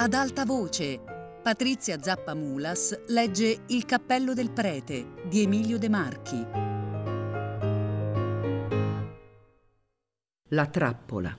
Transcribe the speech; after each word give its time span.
Ad 0.00 0.14
alta 0.14 0.44
voce, 0.44 1.00
Patrizia 1.42 2.00
Zappamulas 2.00 3.06
legge 3.08 3.62
Il 3.66 3.84
cappello 3.84 4.32
del 4.32 4.52
prete 4.52 5.14
di 5.28 5.42
Emilio 5.42 5.76
De 5.76 5.88
Marchi. 5.88 6.46
La 10.50 10.66
trappola. 10.66 11.36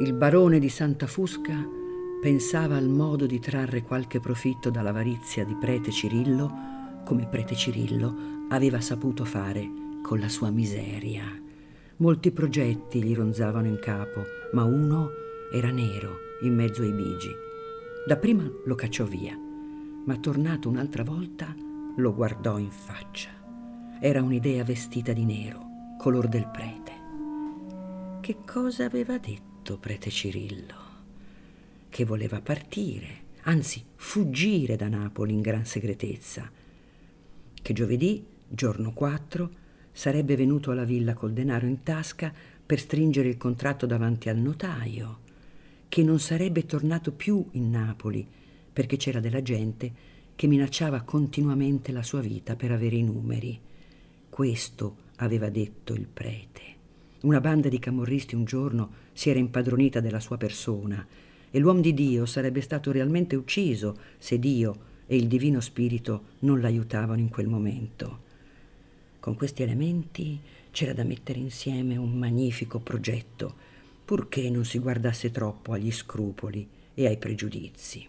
Il 0.00 0.12
barone 0.14 0.58
di 0.58 0.68
Santa 0.68 1.06
Fusca 1.06 1.54
pensava 2.20 2.74
al 2.74 2.88
modo 2.88 3.26
di 3.26 3.38
trarre 3.38 3.82
qualche 3.82 4.18
profitto 4.18 4.68
dall'avarizia 4.70 5.44
di 5.44 5.54
prete 5.54 5.92
Cirillo, 5.92 6.75
come 7.06 7.28
prete 7.28 7.54
Cirillo 7.54 8.48
aveva 8.48 8.80
saputo 8.80 9.24
fare 9.24 9.70
con 10.02 10.18
la 10.18 10.28
sua 10.28 10.50
miseria. 10.50 11.22
Molti 11.98 12.32
progetti 12.32 13.00
gli 13.00 13.14
ronzavano 13.14 13.68
in 13.68 13.78
capo, 13.78 14.24
ma 14.54 14.64
uno 14.64 15.10
era 15.52 15.70
nero 15.70 16.18
in 16.42 16.52
mezzo 16.56 16.82
ai 16.82 16.90
bigi. 16.90 17.30
Dapprima 18.08 18.50
lo 18.64 18.74
cacciò 18.74 19.04
via, 19.04 19.38
ma 20.04 20.16
tornato 20.16 20.68
un'altra 20.68 21.04
volta 21.04 21.54
lo 21.96 22.12
guardò 22.12 22.58
in 22.58 22.72
faccia. 22.72 23.30
Era 24.00 24.20
un'idea 24.20 24.64
vestita 24.64 25.12
di 25.12 25.24
nero, 25.24 25.64
color 25.98 26.26
del 26.26 26.50
prete. 26.50 26.92
Che 28.20 28.38
cosa 28.44 28.84
aveva 28.84 29.16
detto? 29.18 29.78
prete 29.78 30.10
Cirillo, 30.10 30.74
che 31.88 32.04
voleva 32.04 32.40
partire, 32.40 33.26
anzi 33.42 33.84
fuggire 33.94 34.74
da 34.74 34.88
Napoli 34.88 35.34
in 35.34 35.40
gran 35.40 35.64
segretezza, 35.64 36.50
che 37.66 37.72
giovedì, 37.72 38.24
giorno 38.46 38.92
4, 38.92 39.50
sarebbe 39.90 40.36
venuto 40.36 40.70
alla 40.70 40.84
villa 40.84 41.14
col 41.14 41.32
denaro 41.32 41.66
in 41.66 41.82
tasca 41.82 42.32
per 42.64 42.78
stringere 42.78 43.28
il 43.28 43.36
contratto 43.36 43.86
davanti 43.86 44.28
al 44.28 44.36
notaio, 44.36 45.18
che 45.88 46.04
non 46.04 46.20
sarebbe 46.20 46.64
tornato 46.64 47.10
più 47.10 47.44
in 47.52 47.70
Napoli 47.70 48.24
perché 48.72 48.96
c'era 48.96 49.18
della 49.18 49.42
gente 49.42 49.92
che 50.36 50.46
minacciava 50.46 51.00
continuamente 51.00 51.90
la 51.90 52.04
sua 52.04 52.20
vita 52.20 52.54
per 52.54 52.70
avere 52.70 52.94
i 52.94 53.02
numeri. 53.02 53.58
Questo 54.30 54.96
aveva 55.16 55.48
detto 55.48 55.92
il 55.92 56.06
prete. 56.06 56.62
Una 57.22 57.40
banda 57.40 57.68
di 57.68 57.80
camorristi 57.80 58.36
un 58.36 58.44
giorno 58.44 58.90
si 59.12 59.28
era 59.28 59.40
impadronita 59.40 59.98
della 59.98 60.20
sua 60.20 60.36
persona 60.36 61.04
e 61.50 61.58
l'uomo 61.58 61.80
di 61.80 61.94
Dio 61.94 62.26
sarebbe 62.26 62.60
stato 62.60 62.92
realmente 62.92 63.34
ucciso 63.34 63.96
se 64.18 64.38
Dio 64.38 64.94
e 65.06 65.16
il 65.16 65.28
Divino 65.28 65.60
Spirito 65.60 66.34
non 66.40 66.60
l'aiutavano 66.60 67.20
in 67.20 67.28
quel 67.28 67.48
momento. 67.48 68.24
Con 69.20 69.34
questi 69.34 69.62
elementi 69.62 70.38
c'era 70.70 70.92
da 70.92 71.04
mettere 71.04 71.38
insieme 71.38 71.96
un 71.96 72.12
magnifico 72.12 72.78
progetto, 72.80 73.54
purché 74.04 74.48
non 74.50 74.64
si 74.64 74.78
guardasse 74.78 75.30
troppo 75.30 75.72
agli 75.72 75.90
scrupoli 75.90 76.68
e 76.94 77.06
ai 77.06 77.16
pregiudizi. 77.16 78.08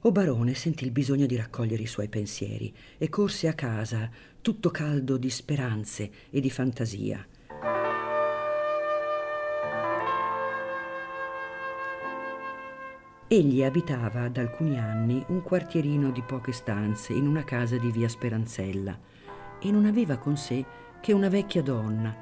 O 0.00 0.12
barone 0.12 0.54
sentì 0.54 0.84
il 0.84 0.92
bisogno 0.92 1.26
di 1.26 1.36
raccogliere 1.36 1.82
i 1.82 1.86
suoi 1.86 2.08
pensieri 2.08 2.72
e 2.96 3.08
corse 3.08 3.48
a 3.48 3.54
casa, 3.54 4.08
tutto 4.40 4.70
caldo 4.70 5.16
di 5.16 5.30
speranze 5.30 6.10
e 6.30 6.40
di 6.40 6.50
fantasia. 6.50 7.26
Egli 13.28 13.62
abitava 13.64 14.28
da 14.28 14.40
alcuni 14.40 14.78
anni 14.78 15.24
un 15.28 15.42
quartierino 15.42 16.10
di 16.10 16.22
poche 16.22 16.52
stanze 16.52 17.12
in 17.12 17.26
una 17.26 17.44
casa 17.44 17.76
di 17.76 17.90
via 17.90 18.08
Speranzella 18.08 18.98
e 19.60 19.70
non 19.70 19.84
aveva 19.84 20.16
con 20.16 20.36
sé 20.36 20.64
che 21.00 21.12
una 21.12 21.28
vecchia 21.28 21.62
donna, 21.62 22.14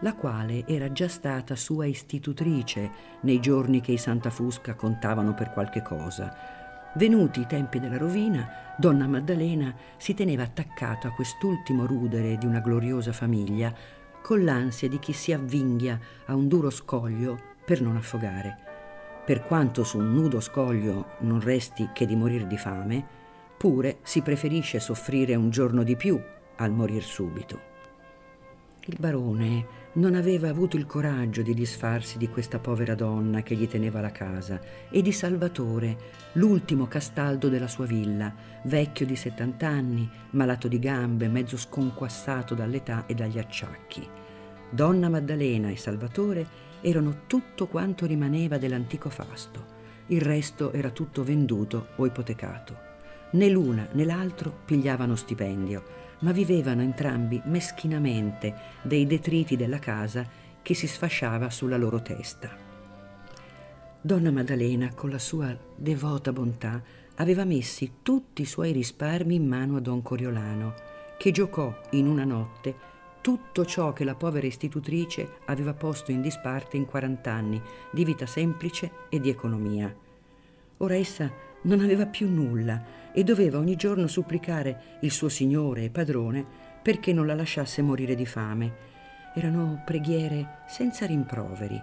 la 0.00 0.14
quale 0.14 0.66
era 0.66 0.92
già 0.92 1.08
stata 1.08 1.56
sua 1.56 1.86
istitutrice 1.86 2.90
nei 3.20 3.40
giorni 3.40 3.80
che 3.80 3.92
i 3.92 3.98
Santa 3.98 4.30
Fusca 4.30 4.74
contavano 4.74 5.34
per 5.34 5.50
qualche 5.50 5.82
cosa 5.82 6.58
Venuti 6.94 7.40
i 7.40 7.46
tempi 7.46 7.78
della 7.78 7.98
rovina, 7.98 8.74
donna 8.76 9.06
Maddalena 9.06 9.72
si 9.96 10.12
teneva 10.12 10.42
attaccata 10.42 11.08
a 11.08 11.12
quest'ultimo 11.12 11.86
rudere 11.86 12.36
di 12.36 12.46
una 12.46 12.58
gloriosa 12.58 13.12
famiglia 13.12 13.72
con 14.20 14.42
l'ansia 14.42 14.88
di 14.88 14.98
chi 14.98 15.12
si 15.12 15.32
avvinghia 15.32 15.98
a 16.26 16.34
un 16.34 16.48
duro 16.48 16.68
scoglio 16.68 17.38
per 17.64 17.80
non 17.80 17.96
affogare. 17.96 18.69
Per 19.30 19.44
quanto 19.44 19.84
su 19.84 19.96
un 19.96 20.12
nudo 20.12 20.40
scoglio 20.40 21.10
non 21.20 21.38
resti 21.38 21.90
che 21.94 22.04
di 22.04 22.16
morir 22.16 22.48
di 22.48 22.56
fame, 22.58 23.06
pure 23.56 23.98
si 24.02 24.22
preferisce 24.22 24.80
soffrire 24.80 25.36
un 25.36 25.50
giorno 25.50 25.84
di 25.84 25.94
più 25.94 26.20
al 26.56 26.72
morir 26.72 27.04
subito. 27.04 27.60
Il 28.86 28.96
barone 28.98 29.66
non 29.92 30.16
aveva 30.16 30.48
avuto 30.48 30.76
il 30.76 30.84
coraggio 30.84 31.42
di 31.42 31.54
disfarsi 31.54 32.18
di 32.18 32.28
questa 32.28 32.58
povera 32.58 32.96
donna 32.96 33.44
che 33.44 33.54
gli 33.54 33.68
teneva 33.68 34.00
la 34.00 34.10
casa 34.10 34.60
e 34.90 35.00
di 35.00 35.12
Salvatore, 35.12 35.96
l'ultimo 36.32 36.88
castaldo 36.88 37.48
della 37.48 37.68
sua 37.68 37.86
villa, 37.86 38.34
vecchio 38.64 39.06
di 39.06 39.14
70 39.14 39.64
anni, 39.64 40.10
malato 40.30 40.66
di 40.66 40.80
gambe, 40.80 41.28
mezzo 41.28 41.56
sconquassato 41.56 42.56
dall'età 42.56 43.06
e 43.06 43.14
dagli 43.14 43.38
acciacchi. 43.38 44.04
Donna 44.70 45.08
Maddalena 45.08 45.68
e 45.68 45.76
Salvatore 45.76 46.69
erano 46.80 47.22
tutto 47.26 47.66
quanto 47.66 48.06
rimaneva 48.06 48.58
dell'antico 48.58 49.10
fasto. 49.10 49.78
Il 50.06 50.20
resto 50.20 50.72
era 50.72 50.90
tutto 50.90 51.22
venduto 51.22 51.88
o 51.96 52.06
ipotecato. 52.06 52.88
Né 53.32 53.48
l'una 53.48 53.88
né 53.92 54.04
l'altro 54.04 54.52
pigliavano 54.64 55.14
stipendio 55.14 56.00
ma 56.20 56.32
vivevano 56.32 56.82
entrambi 56.82 57.40
meschinamente 57.44 58.54
dei 58.82 59.06
detriti 59.06 59.56
della 59.56 59.78
casa 59.78 60.26
che 60.62 60.74
si 60.74 60.86
sfasciava 60.86 61.50
sulla 61.50 61.76
loro 61.76 62.02
testa. 62.02 62.68
Donna 64.02 64.30
Maddalena, 64.30 64.92
con 64.94 65.10
la 65.10 65.18
sua 65.18 65.56
devota 65.76 66.32
bontà, 66.32 66.82
aveva 67.16 67.44
messi 67.44 67.96
tutti 68.02 68.42
i 68.42 68.46
suoi 68.46 68.72
risparmi 68.72 69.34
in 69.34 69.46
mano 69.46 69.76
a 69.76 69.80
don 69.80 70.02
Coriolano, 70.02 70.74
che 71.18 71.30
giocò 71.32 71.74
in 71.90 72.06
una 72.06 72.24
notte 72.24 72.74
tutto 73.20 73.64
ciò 73.64 73.92
che 73.92 74.04
la 74.04 74.14
povera 74.14 74.46
istitutrice 74.46 75.38
aveva 75.46 75.74
posto 75.74 76.10
in 76.10 76.20
disparte 76.20 76.76
in 76.76 76.86
40 76.86 77.30
anni 77.30 77.60
di 77.90 78.04
vita 78.04 78.26
semplice 78.26 78.90
e 79.08 79.20
di 79.20 79.28
economia. 79.28 79.94
Ora 80.78 80.94
essa 80.94 81.30
non 81.62 81.80
aveva 81.80 82.06
più 82.06 82.28
nulla 82.28 83.10
e 83.12 83.22
doveva 83.22 83.58
ogni 83.58 83.76
giorno 83.76 84.06
supplicare 84.06 84.98
il 85.00 85.10
suo 85.10 85.28
signore 85.28 85.84
e 85.84 85.90
padrone 85.90 86.44
perché 86.82 87.12
non 87.12 87.26
la 87.26 87.34
lasciasse 87.34 87.82
morire 87.82 88.14
di 88.14 88.24
fame. 88.24 88.88
Erano 89.34 89.82
preghiere 89.84 90.62
senza 90.66 91.04
rimproveri, 91.06 91.80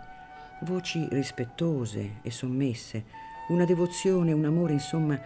voci 0.61 1.07
rispettose 1.11 2.15
e 2.23 2.31
sommesse, 2.31 3.05
una 3.49 3.63
devozione, 3.65 4.31
un 4.31 4.45
amore, 4.45 4.73
insomma, 4.73 5.19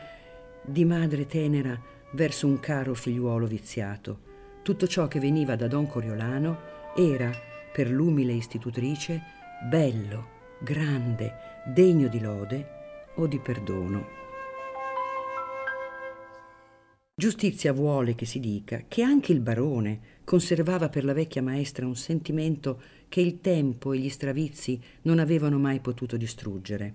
di 0.64 0.86
madre 0.86 1.26
tenera 1.26 1.80
verso 2.12 2.46
un 2.46 2.60
caro 2.60 2.94
figliuolo 2.94 3.48
viziato. 3.48 4.31
Tutto 4.64 4.86
ciò 4.86 5.08
che 5.08 5.20
veniva 5.20 5.56
da 5.56 5.68
Don 5.68 5.88
Coriolano 5.88 6.60
era, 6.96 7.32
per 7.74 7.90
l'umile 7.90 8.34
istitutrice, 8.34 9.20
bello, 9.68 10.28
grande, 10.62 11.34
degno 11.66 12.08
di 12.08 12.20
lode 12.20 12.68
o 13.16 13.26
di 13.26 13.40
perdono. 13.40 14.20
Giustizia 17.16 17.74
vuole 17.74 18.14
che 18.14 18.26
si 18.26 18.40
dica 18.40 18.84
che 18.88 19.02
anche 19.02 19.32
il 19.32 19.40
barone 19.40 20.20
conservava 20.24 20.90
per 20.90 21.06
la 21.06 21.14
vecchia 21.14 21.42
maestra 21.42 21.88
un 21.88 21.96
sentimento 21.96 22.82
che 23.10 23.22
il 23.22 23.42
tempo 23.42 23.94
e 23.94 23.98
gli 23.98 24.10
stravizi 24.10 24.80
non 25.04 25.18
avevano 25.18 25.58
mai 25.58 25.80
potuto 25.80 26.18
distruggere. 26.18 26.94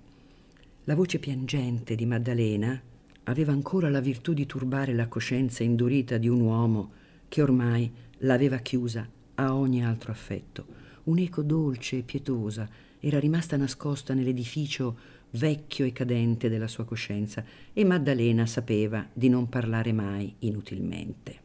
La 0.85 0.95
voce 0.95 1.19
piangente 1.19 1.97
di 1.97 2.07
Maddalena 2.07 2.81
aveva 3.25 3.51
ancora 3.51 3.91
la 3.91 4.01
virtù 4.01 4.35
di 4.35 4.47
turbare 4.47 4.95
la 4.95 5.09
coscienza 5.09 5.65
indurita 5.65 6.17
di 6.17 6.29
un 6.29 6.41
uomo 6.41 6.93
che 7.29 7.43
ormai 7.43 7.91
l'aveva 8.19 8.59
chiusa 8.59 9.09
a 9.35 9.55
ogni 9.55 9.85
altro 9.85 10.13
affetto. 10.13 10.67
Un'eco 11.05 11.43
dolce 11.43 11.99
e 11.99 12.03
pietosa 12.03 12.69
era 13.01 13.19
rimasta 13.19 13.57
nascosta 13.57 14.15
nell'edificio 14.15 14.97
vecchio 15.31 15.85
e 15.85 15.93
cadente 15.93 16.49
della 16.49 16.69
sua 16.69 16.85
coscienza, 16.85 17.45
e 17.73 17.85
Maddalena 17.85 18.47
sapeva 18.47 19.07
di 19.13 19.29
non 19.29 19.49
parlare 19.49 19.93
mai 19.93 20.35
inutilmente. 20.41 21.45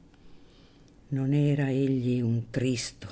Non 1.10 1.34
era 1.34 1.70
egli 1.70 2.22
un 2.22 2.50
tristo, 2.50 3.08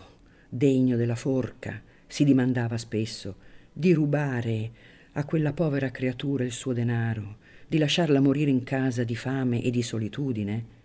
degno 0.48 0.95
della 0.95 1.16
forca, 1.16 1.81
si 2.07 2.24
dimandava 2.24 2.77
spesso, 2.77 3.36
di 3.71 3.94
rubare 3.94 4.71
a 5.13 5.25
quella 5.25 5.54
povera 5.54 5.92
creatura 5.92 6.44
il 6.44 6.51
suo 6.51 6.74
denaro, 6.74 7.38
di 7.68 7.77
lasciarla 7.77 8.21
morire 8.21 8.50
in 8.50 8.63
casa 8.63 9.04
di 9.04 9.16
fame 9.16 9.62
e 9.62 9.69
di 9.69 9.83
solitudine? 9.83 10.77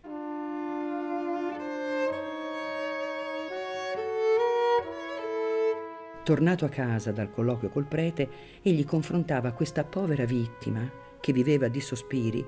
Tornato 6.24 6.64
a 6.64 6.70
casa 6.70 7.12
dal 7.12 7.30
colloquio 7.30 7.68
col 7.68 7.84
prete, 7.84 8.28
egli 8.62 8.86
confrontava 8.86 9.52
questa 9.52 9.84
povera 9.84 10.24
vittima, 10.24 10.90
che 11.20 11.34
viveva 11.34 11.68
di 11.68 11.80
sospiri, 11.80 12.42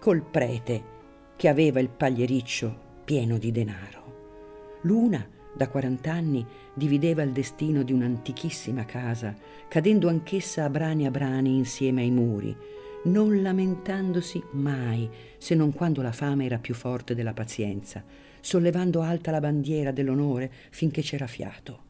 col 0.00 0.22
prete, 0.22 0.96
che 1.36 1.48
aveva 1.48 1.78
il 1.78 1.90
pagliericcio 1.90 2.86
pieno 3.04 3.36
di 3.36 3.52
denaro. 3.52 4.78
L'una, 4.82 5.28
da 5.54 5.68
40 5.68 6.10
anni, 6.10 6.46
divideva 6.72 7.22
il 7.22 7.32
destino 7.32 7.82
di 7.82 7.92
un'antichissima 7.92 8.86
casa, 8.86 9.36
cadendo 9.68 10.08
anch'essa 10.08 10.64
a 10.64 10.70
brani 10.70 11.04
a 11.04 11.10
brani 11.10 11.54
insieme 11.54 12.00
ai 12.00 12.10
muri, 12.10 12.56
non 13.04 13.42
lamentandosi 13.42 14.42
mai, 14.52 15.06
se 15.36 15.54
non 15.54 15.74
quando 15.74 16.00
la 16.00 16.12
fame 16.12 16.46
era 16.46 16.56
più 16.56 16.72
forte 16.72 17.14
della 17.14 17.34
pazienza, 17.34 18.02
sollevando 18.40 19.02
alta 19.02 19.30
la 19.30 19.40
bandiera 19.40 19.92
dell'onore 19.92 20.50
finché 20.70 21.02
c'era 21.02 21.26
fiato. 21.26 21.87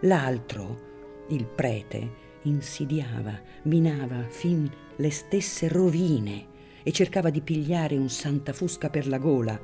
L'altro, 0.00 1.24
il 1.28 1.46
prete, 1.46 2.24
insidiava, 2.42 3.40
minava 3.62 4.22
fin 4.28 4.70
le 4.96 5.10
stesse 5.10 5.68
rovine 5.68 6.54
e 6.82 6.92
cercava 6.92 7.30
di 7.30 7.40
pigliare 7.40 7.96
un 7.96 8.08
Santa 8.10 8.52
Fusca 8.52 8.90
per 8.90 9.08
la 9.08 9.18
gola. 9.18 9.58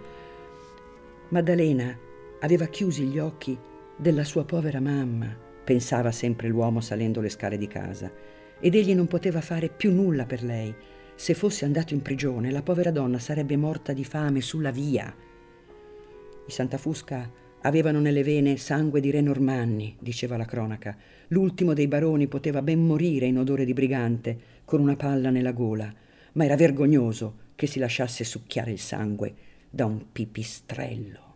Maddalena 1.29 1.97
aveva 2.41 2.67
chiusi 2.67 3.05
gli 3.05 3.19
occhi 3.19 3.57
della 3.97 4.25
sua 4.25 4.45
povera 4.45 4.81
mamma, 4.81 5.37
pensava 5.65 6.11
sempre 6.11 6.49
l'uomo 6.49 6.81
salendo 6.81 7.21
le 7.21 7.29
scale 7.29 7.59
di 7.59 7.69
casa, 7.69 8.11
ed 8.59 8.75
egli 8.75 8.95
non 8.95 9.07
poteva 9.07 9.41
fare 9.41 9.69
più 9.69 9.93
nulla 9.93 10.25
per 10.25 10.43
lei. 10.43 10.75
Se 11.15 11.35
fosse 11.35 11.67
andato 11.67 11.93
in 11.93 12.01
prigione, 12.01 12.51
la 12.51 12.63
povera 12.63 12.91
donna 12.91 13.19
sarebbe 13.19 13.57
morta 13.57 13.93
di 13.93 14.05
fame 14.05 14.41
sulla 14.41 14.71
via. 14.71 15.15
I 16.47 16.51
Santa 16.51 16.79
Fusca 16.79 17.31
avevano 17.63 18.01
nelle 18.01 18.23
vene 18.23 18.57
sangue 18.57 19.01
di 19.01 19.11
re 19.11 19.21
normanni, 19.21 19.97
diceva 19.99 20.37
la 20.37 20.45
cronaca. 20.45 20.97
L'ultimo 21.29 21.75
dei 21.75 21.89
baroni 21.89 22.27
poteva 22.27 22.63
ben 22.63 22.85
morire 22.85 23.27
in 23.27 23.39
odore 23.39 23.65
di 23.65 23.73
brigante, 23.73 24.39
con 24.65 24.81
una 24.81 24.97
palla 24.97 25.31
nella 25.31 25.53
gola 25.53 25.93
ma 26.33 26.45
era 26.45 26.57
vergognoso 26.57 27.51
che 27.55 27.67
si 27.67 27.79
lasciasse 27.79 28.25
succhiare 28.25 28.71
il 28.71 28.79
sangue 28.79 29.35
da 29.69 29.85
un 29.87 30.05
pipistrello. 30.13 31.31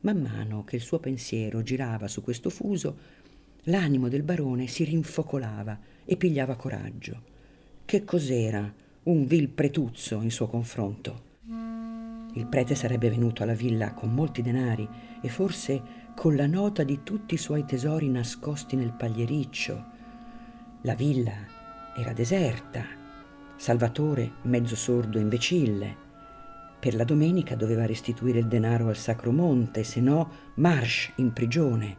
Man 0.00 0.20
mano 0.20 0.64
che 0.64 0.76
il 0.76 0.82
suo 0.82 0.98
pensiero 0.98 1.62
girava 1.62 2.08
su 2.08 2.22
questo 2.22 2.50
fuso, 2.50 2.96
l'animo 3.64 4.08
del 4.08 4.22
barone 4.22 4.66
si 4.66 4.84
rinfocolava 4.84 5.78
e 6.04 6.16
pigliava 6.16 6.56
coraggio. 6.56 7.34
Che 7.84 8.04
cos'era 8.04 8.72
un 9.04 9.26
vil 9.26 9.48
pretuzzo 9.48 10.20
in 10.22 10.30
suo 10.30 10.46
confronto? 10.46 11.24
Il 12.34 12.46
prete 12.46 12.74
sarebbe 12.74 13.08
venuto 13.08 13.42
alla 13.42 13.54
villa 13.54 13.94
con 13.94 14.12
molti 14.12 14.42
denari 14.42 14.86
e 15.20 15.28
forse 15.28 15.82
con 16.14 16.34
la 16.34 16.46
nota 16.46 16.82
di 16.82 17.02
tutti 17.02 17.34
i 17.34 17.38
suoi 17.38 17.64
tesori 17.64 18.08
nascosti 18.08 18.76
nel 18.76 18.92
pagliericcio. 18.92 19.84
La 20.82 20.94
villa 20.94 21.34
era 21.94 22.12
deserta 22.12 23.04
Salvatore, 23.56 24.32
mezzo 24.42 24.76
sordo 24.76 25.16
e 25.16 25.22
imbecille. 25.22 26.04
Per 26.78 26.94
la 26.94 27.04
domenica 27.04 27.56
doveva 27.56 27.86
restituire 27.86 28.38
il 28.38 28.48
denaro 28.48 28.88
al 28.88 28.96
Sacro 28.96 29.32
Monte, 29.32 29.82
se 29.82 30.00
no 30.00 30.30
marsh 30.56 31.12
in 31.16 31.32
prigione. 31.32 31.96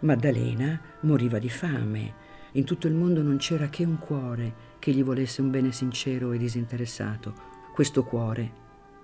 Maddalena 0.00 0.80
moriva 1.00 1.38
di 1.38 1.48
fame. 1.48 2.14
In 2.52 2.64
tutto 2.64 2.88
il 2.88 2.94
mondo 2.94 3.22
non 3.22 3.36
c'era 3.36 3.68
che 3.68 3.84
un 3.84 3.98
cuore 3.98 4.70
che 4.80 4.90
gli 4.90 5.04
volesse 5.04 5.40
un 5.40 5.50
bene 5.50 5.70
sincero 5.70 6.32
e 6.32 6.38
disinteressato, 6.38 7.32
questo 7.72 8.02
cuore 8.02 8.50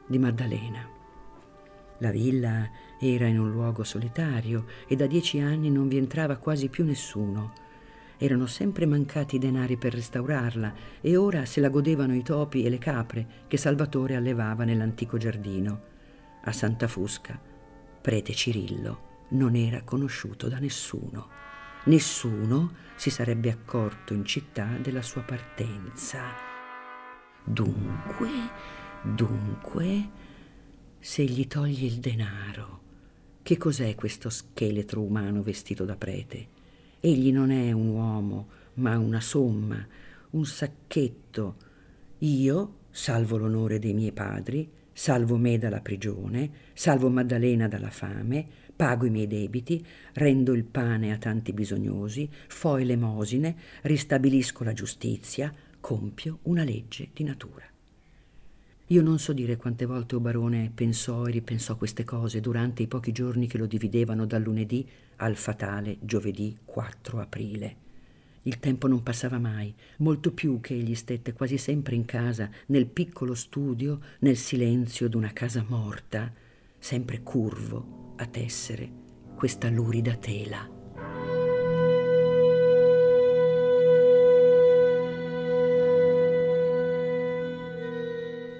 di 0.07 0.19
Maddalena. 0.19 0.98
La 1.99 2.11
villa 2.11 2.69
era 2.99 3.27
in 3.27 3.39
un 3.39 3.51
luogo 3.51 3.85
solitario 3.85 4.67
e 4.87 4.97
da 4.97 5.07
dieci 5.07 5.41
anni 5.41 5.71
non 5.71 5.89
vi 5.89 5.97
entrava 5.97 6.37
quasi 6.37 6.69
più 6.69 6.85
nessuno. 6.85 7.53
Erano 8.19 8.47
sempre 8.47 8.87
mancati 8.87 9.37
i 9.37 9.39
denari 9.39 9.77
per 9.77 9.95
restaurarla 9.95 10.75
e 11.01 11.17
ora 11.17 11.45
se 11.45 11.61
la 11.61 11.69
godevano 11.69 12.15
i 12.15 12.23
topi 12.23 12.65
e 12.65 12.69
le 12.69 12.79
capre 12.79 13.27
che 13.47 13.57
Salvatore 13.57 14.17
allevava 14.17 14.65
nell'antico 14.65 15.17
giardino. 15.19 15.81
A 16.43 16.53
Santa 16.53 16.89
Fusca, 16.89 17.39
prete 18.01 18.33
Cirillo 18.33 19.07
non 19.31 19.55
era 19.57 19.83
conosciuto 19.83 20.49
da 20.49 20.59
nessuno. 20.59 21.29
Nessuno 21.85 22.75
si 22.97 23.11
sarebbe 23.11 23.51
accorto 23.51 24.15
in 24.15 24.25
città 24.25 24.67
della 24.81 25.03
sua 25.03 25.23
partenza. 25.23 26.23
Dunque, 27.45 28.31
dunque, 29.03 30.11
se 30.99 31.25
gli 31.25 31.47
togli 31.47 31.85
il 31.85 31.99
denaro, 31.99 32.81
che 33.43 33.57
cos'è 33.57 33.95
questo 33.95 34.31
scheletro 34.31 35.01
umano 35.01 35.43
vestito 35.43 35.85
da 35.85 35.97
prete? 35.97 36.49
Egli 37.01 37.33
non 37.33 37.51
è 37.51 37.73
un 37.73 37.89
uomo, 37.89 38.49
ma 38.75 38.99
una 38.99 39.21
somma, 39.21 39.87
un 40.31 40.45
sacchetto. 40.45 41.57
Io 42.19 42.75
salvo 42.91 43.37
l'onore 43.37 43.79
dei 43.79 43.95
miei 43.95 44.13
padri, 44.13 44.69
salvo 44.93 45.37
me 45.37 45.57
dalla 45.57 45.81
prigione, 45.81 46.51
salvo 46.75 47.09
Maddalena 47.09 47.69
dalla 47.69 47.91
fame, 47.91 48.47
pago 48.75 49.07
i 49.07 49.11
miei 49.11 49.29
debiti, 49.29 49.85
rendo 50.15 50.53
il 50.53 50.65
pane 50.65 51.13
a 51.13 51.19
tanti 51.19 51.53
bisognosi, 51.53 52.29
fo 52.49 52.77
elemosine, 52.77 53.57
ristabilisco 53.83 54.65
la 54.65 54.73
giustizia, 54.73 55.55
compio 55.81 56.41
una 56.43 56.65
legge 56.65 57.11
di 57.13 57.23
natura. 57.23 57.78
Io 58.91 59.03
non 59.03 59.19
so 59.19 59.35
dire 59.35 59.59
quante 59.59 59.85
volte 59.85 60.15
o 60.15 60.21
barone 60.21 60.71
pensò 60.75 61.27
e 61.27 61.31
ripensò 61.31 61.77
queste 61.77 62.05
cose 62.05 62.41
durante 62.41 62.83
i 62.83 62.87
pochi 62.87 63.13
giorni 63.13 63.47
che 63.47 63.59
lo 63.59 63.67
dividevano 63.67 64.25
dal 64.25 64.41
lunedì 64.41 64.89
al 65.17 65.37
fatale 65.37 65.99
giovedì 66.01 66.57
4 66.65 67.21
aprile. 67.21 67.77
Il 68.45 68.59
tempo 68.61 68.87
non 68.87 69.03
passava 69.03 69.39
mai, 69.39 69.75
molto 69.99 70.33
più 70.33 70.61
che 70.63 70.73
egli 70.73 70.95
stette 70.95 71.35
quasi 71.35 71.59
sempre 71.59 71.97
in 71.97 72.07
casa, 72.07 72.49
nel 72.67 72.87
piccolo 72.87 73.35
studio, 73.35 74.01
nel 74.21 74.39
silenzio 74.39 75.07
d'una 75.11 75.35
casa 75.35 75.63
morta, 75.69 76.33
sempre 76.79 77.23
curvo 77.23 78.15
a 78.17 78.25
tessere 78.25 78.91
questa 79.35 79.69
lurida 79.69 80.17
tela. 80.17 80.78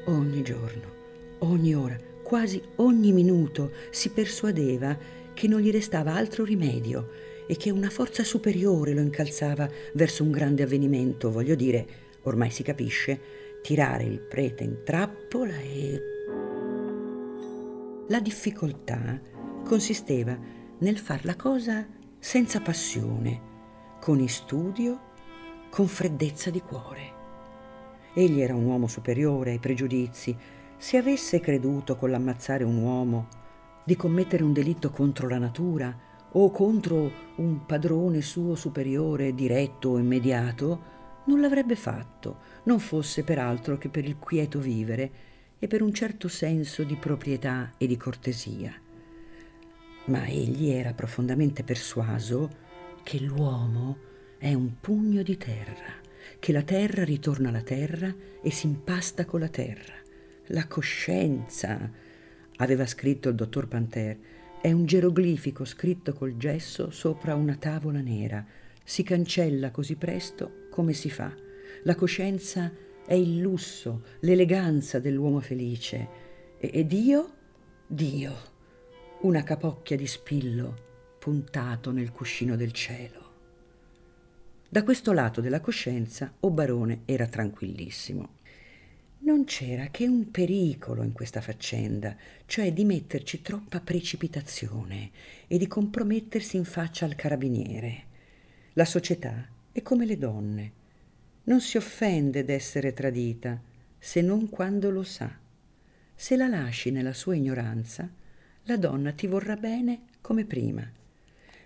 Ogni 0.09 0.43
giorno, 0.43 0.95
ogni 1.41 1.75
ora, 1.75 1.95
quasi 2.23 2.63
ogni 2.77 3.13
minuto 3.13 3.73
si 3.91 4.09
persuadeva 4.09 4.97
che 5.35 5.47
non 5.47 5.61
gli 5.61 5.71
restava 5.71 6.15
altro 6.15 6.45
rimedio 6.45 7.11
e 7.47 7.57
che 7.57 7.71
una 7.71 7.91
forza 7.91 8.25
superiore 8.25 8.95
lo 8.95 9.03
incalzava 9.03 9.69
verso 9.93 10.23
un 10.23 10.31
grande 10.31 10.63
avvenimento, 10.63 11.31
voglio 11.31 11.55
dire, 11.55 11.87
ormai 12.23 12.51
si 12.51 12.63
capisce, 12.63 13.21
tirare 13.61 14.05
il 14.05 14.19
prete 14.21 14.65
in 14.65 14.79
trappola 14.83 15.59
e... 15.59 16.01
La 18.09 18.21
difficoltà 18.21 19.21
consisteva 19.63 20.39
nel 20.79 20.97
far 20.97 21.27
la 21.27 21.37
cosa 21.37 21.87
senza 22.19 22.61
passione, 22.61 23.43
con 24.01 24.21
istudio, 24.21 25.13
con 25.69 25.87
freddezza 25.87 26.49
di 26.49 26.61
cuore. 26.61 27.18
Egli 28.15 28.41
era 28.41 28.55
un 28.55 28.65
uomo 28.65 28.87
superiore 28.87 29.53
ai 29.53 29.59
pregiudizi. 29.59 30.37
Se 30.77 30.97
avesse 30.97 31.41
creduto 31.41 31.97
con 31.97 32.11
l'ammazzare 32.11 32.65
un 32.65 32.77
uomo 32.77 33.29
di 33.85 33.97
commettere 33.97 34.43
un 34.43 34.53
delitto 34.53 34.91
contro 34.91 35.29
la 35.29 35.39
natura 35.39 35.97
o 36.33 36.51
contro 36.51 37.11
un 37.37 37.65
padrone 37.65 38.21
suo 38.21 38.55
superiore 38.55 39.35
diretto 39.35 39.91
o 39.91 39.99
immediato, 39.99 40.97
non 41.25 41.41
l'avrebbe 41.41 41.77
fatto, 41.77 42.39
non 42.65 42.79
fosse 42.79 43.25
peraltro 43.25 43.77
che 43.77 43.89
per 43.89 44.05
il 44.05 44.19
quieto 44.19 44.59
vivere 44.59 45.11
e 45.59 45.67
per 45.67 45.83
un 45.83 45.93
certo 45.93 46.29
senso 46.29 46.85
di 46.85 46.97
proprietà 46.97 47.73
e 47.77 47.87
di 47.87 47.97
cortesia. 47.97 48.73
Ma 50.07 50.27
egli 50.27 50.71
era 50.71 50.93
profondamente 50.93 51.63
persuaso 51.63 52.49
che 53.03 53.21
l'uomo 53.21 53.97
è 54.39 54.55
un 54.55 54.81
pugno 54.81 55.23
di 55.23 55.37
terra 55.37 56.08
che 56.39 56.53
la 56.53 56.63
terra 56.63 57.05
ritorna 57.05 57.49
alla 57.49 57.63
terra 57.63 58.15
e 58.43 58.51
si 58.51 58.67
impasta 58.67 59.25
con 59.25 59.41
la 59.41 59.49
terra. 59.49 59.95
La 60.49 60.67
coscienza, 60.67 61.91
aveva 62.57 62.87
scritto 62.87 63.29
il 63.29 63.35
dottor 63.35 63.69
Panter, 63.69 64.19
è 64.61 64.73
un 64.73 64.87
geroglifico 64.87 65.65
scritto 65.65 66.13
col 66.13 66.37
gesso 66.37 66.91
sopra 66.91 67.35
una 67.35 67.57
tavola 67.57 68.01
nera. 68.01 68.45
Si 68.83 69.03
cancella 69.03 69.71
così 69.71 69.97
presto 69.97 70.67
come 70.71 70.93
si 70.93 71.11
fa. 71.11 71.33
La 71.85 71.95
coscienza 71.95 72.73
è 73.07 73.15
il 73.15 73.39
lusso, 73.39 74.03
l'eleganza 74.21 74.99
dell'uomo 74.99 75.41
felice. 75.41 76.09
E, 76.59 76.71
e 76.73 76.87
Dio? 76.87 77.35
Dio, 77.87 78.35
una 79.21 79.43
capocchia 79.43 79.97
di 79.97 80.07
spillo 80.07 80.87
puntato 81.19 81.91
nel 81.91 82.11
cuscino 82.11 82.57
del 82.57 82.73
cielo. 82.73 83.18
Da 84.71 84.83
questo 84.83 85.13
lato 85.13 85.41
della 85.41 85.61
coscienza 85.61 86.31
o 86.41 86.51
barone 86.51 87.01
era 87.07 87.27
tranquillissimo. 87.27 88.37
Non 89.21 89.45
c'era 89.45 89.87
che 89.87 90.07
un 90.07 90.31
pericolo 90.31 91.03
in 91.03 91.13
questa 91.13 91.41
faccenda, 91.41 92.15
cioè 92.45 92.71
di 92.75 92.85
metterci 92.85 93.41
troppa 93.41 93.81
precipitazione 93.81 95.11
e 95.47 95.57
di 95.57 95.67
compromettersi 95.67 96.59
in 96.59 96.67
faccia 96.67 97.07
al 97.07 97.15
carabiniere. 97.15 98.05
La 98.75 98.85
società 98.85 99.49
è 99.73 99.81
come 99.81 100.05
le 100.05 100.19
donne. 100.19 100.73
Non 101.45 101.63
si 101.63 101.79
offende 101.79 102.45
d'essere 102.45 102.93
tradita, 102.93 103.59
se 103.99 104.21
non 104.21 104.51
quando 104.51 104.91
lo 104.91 105.03
sa. 105.03 105.35
Se 106.15 106.37
la 106.37 106.47
lasci 106.47 106.91
nella 106.91 107.15
sua 107.15 107.35
ignoranza, 107.35 108.07
la 108.65 108.77
donna 108.77 109.13
ti 109.13 109.27
vorrà 109.27 109.57
bene 109.57 110.03
come 110.21 110.45
prima. 110.45 110.98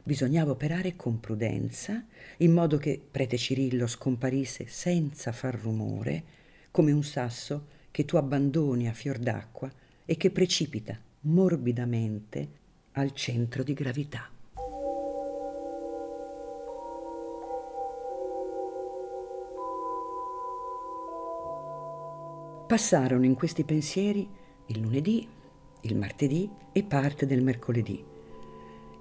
Bisognava 0.05 0.51
operare 0.51 0.97
con 0.97 1.21
prudenza, 1.21 2.05
in 2.39 2.53
modo 2.53 2.77
che 2.77 3.01
prete 3.09 3.37
Cirillo 3.37 3.87
scomparisse 3.87 4.67
senza 4.67 5.31
far 5.31 5.55
rumore, 5.55 6.25
come 6.73 6.91
un 6.91 7.05
sasso 7.05 7.67
che 7.93 8.05
tu 8.05 8.17
abbandoni 8.17 8.89
a 8.89 8.93
fior 8.93 9.19
d'acqua 9.19 9.71
e 10.05 10.17
che 10.17 10.31
precipita 10.31 10.99
morbidamente 11.21 12.49
al 12.93 13.13
centro 13.13 13.63
di 13.63 13.75
gravità. 13.75 14.29
Passarono 22.67 23.25
in 23.25 23.35
questi 23.35 23.65
pensieri 23.65 24.29
il 24.67 24.81
lunedì, 24.81 25.29
il 25.83 25.97
martedì 25.97 26.51
e 26.73 26.83
parte 26.83 27.27
del 27.27 27.43
mercoledì. 27.43 28.03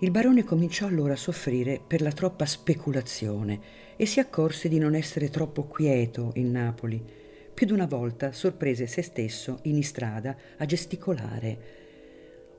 Il 0.04 0.10
barone 0.10 0.44
cominciò 0.44 0.88
allora 0.88 1.14
a 1.14 1.16
soffrire 1.16 1.80
per 1.86 2.02
la 2.02 2.12
troppa 2.12 2.48
speculazione 2.48 3.60
e 3.96 4.08
si 4.08 4.20
accorse 4.20 4.68
di 4.68 4.80
non 4.80 4.96
essere 4.96 5.30
troppo 5.30 5.66
quieto 5.66 6.32
in 6.38 6.50
Napoli. 6.50 7.00
Più 7.54 7.68
di 7.68 7.72
una 7.72 7.86
volta 7.86 8.32
sorprese 8.32 8.88
se 8.88 9.04
stesso 9.04 9.60
in 9.64 9.78
istrada 9.78 10.36
a 10.58 10.66
gesticolare 10.66 11.60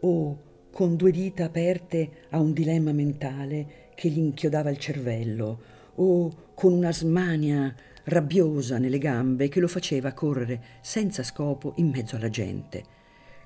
o 0.02 0.40
con 0.70 0.94
due 0.94 1.10
dita 1.10 1.46
aperte 1.46 2.26
a 2.30 2.38
un 2.38 2.52
dilemma 2.52 2.92
mentale 2.92 3.90
che 3.96 4.08
gli 4.08 4.18
inchiodava 4.18 4.70
il 4.70 4.78
cervello 4.78 5.62
o 5.96 6.52
con 6.54 6.72
una 6.72 6.92
smania 6.92 7.74
rabbiosa 8.04 8.78
nelle 8.78 8.98
gambe 8.98 9.48
che 9.48 9.58
lo 9.58 9.66
faceva 9.66 10.12
correre 10.12 10.62
senza 10.80 11.24
scopo 11.24 11.72
in 11.78 11.88
mezzo 11.88 12.14
alla 12.14 12.30
gente. 12.30 13.00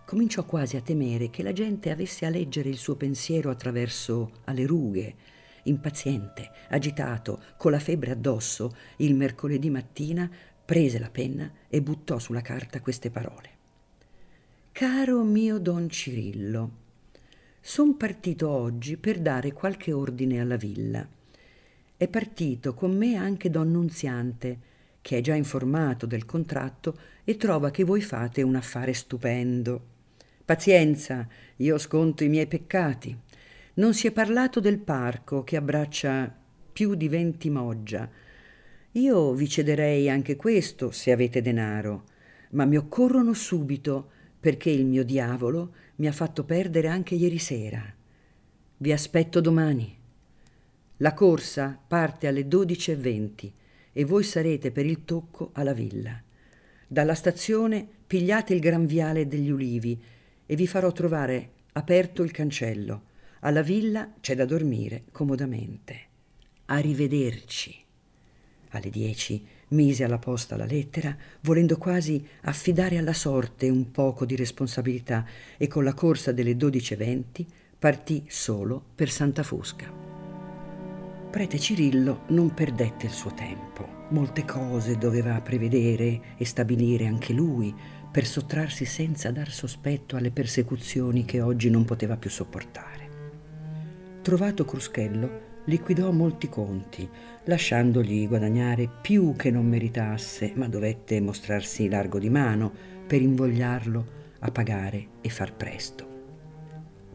Cominciò 0.06 0.44
quasi 0.44 0.76
a 0.76 0.80
temere 0.80 1.28
che 1.28 1.42
la 1.42 1.52
gente 1.52 1.90
avesse 1.90 2.24
a 2.24 2.30
leggere 2.30 2.68
il 2.68 2.76
suo 2.78 2.94
pensiero 2.94 3.50
attraverso 3.50 4.40
alle 4.44 4.64
rughe. 4.64 5.14
Impaziente, 5.64 6.50
agitato, 6.70 7.42
con 7.56 7.72
la 7.72 7.80
febbre 7.80 8.12
addosso, 8.12 8.74
il 8.98 9.14
mercoledì 9.14 9.68
mattina 9.68 10.30
prese 10.64 10.98
la 10.98 11.10
penna 11.10 11.50
e 11.68 11.82
buttò 11.82 12.18
sulla 12.18 12.40
carta 12.40 12.80
queste 12.80 13.10
parole. 13.10 13.50
Caro 14.72 15.22
mio 15.24 15.58
don 15.58 15.90
Cirillo, 15.90 16.70
son 17.60 17.96
partito 17.96 18.48
oggi 18.48 18.96
per 18.96 19.18
dare 19.18 19.52
qualche 19.52 19.92
ordine 19.92 20.40
alla 20.40 20.56
villa 20.56 21.06
è 21.98 22.08
partito 22.08 22.74
con 22.74 22.94
me 22.94 23.14
anche 23.14 23.48
don 23.48 23.70
Nunziante, 23.70 24.58
che 25.00 25.16
è 25.16 25.20
già 25.22 25.34
informato 25.34 26.04
del 26.04 26.26
contratto 26.26 26.98
e 27.24 27.38
trova 27.38 27.70
che 27.70 27.84
voi 27.84 28.02
fate 28.02 28.42
un 28.42 28.54
affare 28.54 28.92
stupendo. 28.92 29.94
Pazienza, 30.46 31.26
io 31.56 31.76
sconto 31.76 32.22
i 32.22 32.28
miei 32.28 32.46
peccati. 32.46 33.18
Non 33.74 33.94
si 33.94 34.06
è 34.06 34.12
parlato 34.12 34.60
del 34.60 34.78
parco 34.78 35.42
che 35.42 35.56
abbraccia 35.56 36.32
più 36.72 36.94
di 36.94 37.08
venti 37.08 37.50
moggia. 37.50 38.08
Io 38.92 39.32
vi 39.32 39.48
cederei 39.48 40.08
anche 40.08 40.36
questo 40.36 40.92
se 40.92 41.10
avete 41.10 41.42
denaro, 41.42 42.04
ma 42.50 42.64
mi 42.64 42.76
occorrono 42.76 43.34
subito 43.34 44.08
perché 44.38 44.70
il 44.70 44.86
mio 44.86 45.02
diavolo 45.02 45.74
mi 45.96 46.06
ha 46.06 46.12
fatto 46.12 46.44
perdere 46.44 46.86
anche 46.86 47.16
ieri 47.16 47.38
sera. 47.38 47.82
Vi 48.76 48.92
aspetto 48.92 49.40
domani. 49.40 49.98
La 50.98 51.12
corsa 51.12 51.76
parte 51.88 52.28
alle 52.28 52.46
12.20 52.46 53.50
e 53.92 54.04
voi 54.04 54.22
sarete 54.22 54.70
per 54.70 54.86
il 54.86 55.04
tocco 55.04 55.50
alla 55.54 55.72
villa. 55.72 56.22
Dalla 56.86 57.14
stazione 57.16 57.84
pigliate 58.06 58.54
il 58.54 58.60
gran 58.60 58.86
viale 58.86 59.26
degli 59.26 59.50
ulivi 59.50 60.00
e 60.46 60.56
vi 60.56 60.66
farò 60.66 60.92
trovare 60.92 61.50
aperto 61.72 62.22
il 62.22 62.30
cancello. 62.30 63.02
Alla 63.40 63.62
villa 63.62 64.14
c'è 64.20 64.34
da 64.34 64.44
dormire 64.44 65.04
comodamente. 65.12 66.00
Arrivederci. 66.66 67.76
Alle 68.70 68.90
dieci 68.90 69.46
mise 69.68 70.04
alla 70.04 70.18
posta 70.18 70.56
la 70.56 70.64
lettera, 70.64 71.16
volendo 71.42 71.76
quasi 71.76 72.24
affidare 72.42 72.98
alla 72.98 73.12
sorte 73.12 73.68
un 73.68 73.90
poco 73.90 74.24
di 74.24 74.36
responsabilità, 74.36 75.26
e 75.56 75.66
con 75.66 75.84
la 75.84 75.94
corsa 75.94 76.32
delle 76.32 76.52
12.20 76.52 77.44
partì 77.78 78.24
solo 78.28 78.82
per 78.94 79.10
Santa 79.10 79.42
Fosca 79.42 80.06
prete 81.36 81.58
Cirillo 81.58 82.22
non 82.28 82.54
perdette 82.54 83.04
il 83.04 83.12
suo 83.12 83.34
tempo. 83.34 83.86
Molte 84.08 84.46
cose 84.46 84.96
doveva 84.96 85.38
prevedere 85.42 86.34
e 86.38 86.46
stabilire 86.46 87.06
anche 87.06 87.34
lui 87.34 87.74
per 88.16 88.24
sottrarsi 88.24 88.86
senza 88.86 89.30
dar 89.30 89.50
sospetto 89.50 90.16
alle 90.16 90.30
persecuzioni 90.30 91.26
che 91.26 91.42
oggi 91.42 91.68
non 91.68 91.84
poteva 91.84 92.16
più 92.16 92.30
sopportare. 92.30 93.10
Trovato 94.22 94.64
Cruschello, 94.64 95.40
liquidò 95.66 96.10
molti 96.12 96.48
conti, 96.48 97.06
lasciandogli 97.44 98.26
guadagnare 98.26 98.88
più 99.02 99.34
che 99.36 99.50
non 99.50 99.66
meritasse, 99.66 100.52
ma 100.54 100.66
dovette 100.66 101.20
mostrarsi 101.20 101.90
largo 101.90 102.18
di 102.18 102.30
mano 102.30 102.72
per 103.06 103.20
invogliarlo 103.20 104.06
a 104.38 104.50
pagare 104.50 105.08
e 105.20 105.28
far 105.28 105.52
presto. 105.52 106.08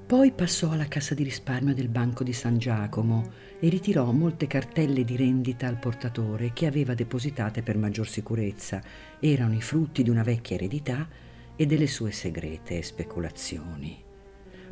Poi 0.06 0.32
passò 0.34 0.70
alla 0.70 0.88
cassa 0.88 1.16
di 1.16 1.24
risparmio 1.24 1.74
del 1.74 1.90
Banco 1.90 2.24
di 2.24 2.34
San 2.34 2.60
Giacomo 2.60 3.28
e 3.64 3.70
ritirò 3.70 4.12
molte 4.12 4.48
cartelle 4.48 5.04
di 5.04 5.16
rendita 5.16 5.68
al 5.68 5.78
portatore 5.78 6.52
che 6.52 6.66
aveva 6.66 6.96
depositate 6.96 7.62
per 7.62 7.78
maggior 7.78 8.08
sicurezza. 8.08 8.82
Erano 9.20 9.54
i 9.54 9.62
frutti 9.62 10.02
di 10.02 10.10
una 10.10 10.24
vecchia 10.24 10.56
eredità 10.56 11.08
e 11.56 11.66
delle 11.68 11.86
sue 11.86 12.12
segrete 12.12 12.82
speculazioni. 12.82 14.04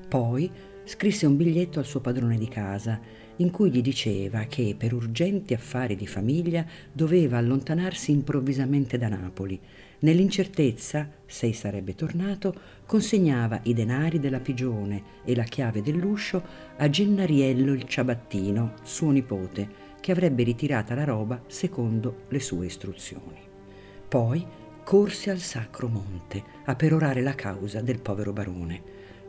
Poi 0.07 0.49
scrisse 0.85 1.27
un 1.27 1.37
biglietto 1.37 1.77
al 1.77 1.85
suo 1.85 1.99
padrone 1.99 2.39
di 2.39 2.47
casa 2.47 2.99
in 3.35 3.51
cui 3.51 3.69
gli 3.69 3.81
diceva 3.81 4.45
che 4.45 4.73
per 4.75 4.93
urgenti 4.93 5.53
affari 5.53 5.95
di 5.95 6.07
famiglia 6.07 6.65
doveva 6.91 7.37
allontanarsi 7.37 8.09
improvvisamente 8.09 8.97
da 8.97 9.07
Napoli 9.07 9.61
Nell'incertezza, 10.01 11.09
se 11.25 11.51
sarebbe 11.51 11.93
tornato, 11.93 12.53
consegnava 12.85 13.59
i 13.63 13.73
denari 13.73 14.19
della 14.19 14.39
pigione 14.39 15.03
e 15.25 15.35
la 15.35 15.43
chiave 15.43 15.81
dell'uscio 15.81 16.41
a 16.77 16.89
Gennariello 16.89 17.73
il 17.73 17.83
ciabattino, 17.83 18.75
suo 18.83 19.11
nipote, 19.11 19.87
che 19.99 20.13
avrebbe 20.13 20.43
ritirata 20.43 20.95
la 20.95 21.03
roba 21.03 21.43
secondo 21.47 22.23
le 22.29 22.39
sue 22.39 22.67
istruzioni. 22.67 23.37
Poi 24.07 24.45
corse 24.85 25.31
al 25.31 25.39
Sacro 25.39 25.89
Monte 25.89 26.43
a 26.63 26.75
perorare 26.75 27.21
la 27.21 27.35
causa 27.35 27.81
del 27.81 27.99
povero 27.99 28.31
barone. 28.31 28.81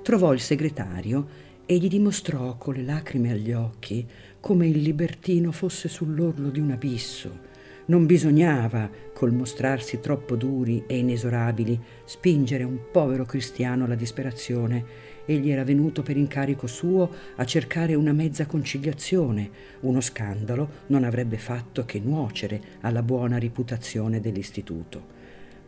Trovò 0.02 0.32
il 0.32 0.40
segretario 0.40 1.48
e 1.66 1.76
gli 1.78 1.88
dimostrò 1.88 2.56
con 2.56 2.74
le 2.74 2.82
lacrime 2.82 3.32
agli 3.32 3.52
occhi 3.52 4.06
come 4.38 4.68
il 4.68 4.80
libertino 4.80 5.50
fosse 5.50 5.88
sull'orlo 5.88 6.48
di 6.48 6.60
un 6.60 6.70
abisso 6.70 7.49
non 7.90 8.06
bisognava, 8.06 8.88
col 9.12 9.32
mostrarsi 9.32 9.98
troppo 9.98 10.36
duri 10.36 10.84
e 10.86 10.98
inesorabili, 10.98 11.78
spingere 12.04 12.62
un 12.62 12.78
povero 12.92 13.24
cristiano 13.24 13.84
alla 13.84 13.96
disperazione. 13.96 15.08
Egli 15.26 15.50
era 15.50 15.64
venuto 15.64 16.02
per 16.02 16.16
incarico 16.16 16.68
suo 16.68 17.10
a 17.34 17.44
cercare 17.44 17.96
una 17.96 18.12
mezza 18.12 18.46
conciliazione. 18.46 19.50
Uno 19.80 20.00
scandalo 20.00 20.70
non 20.86 21.02
avrebbe 21.02 21.36
fatto 21.36 21.84
che 21.84 21.98
nuocere 21.98 22.62
alla 22.82 23.02
buona 23.02 23.40
reputazione 23.40 24.20
dell'istituto. 24.20 25.18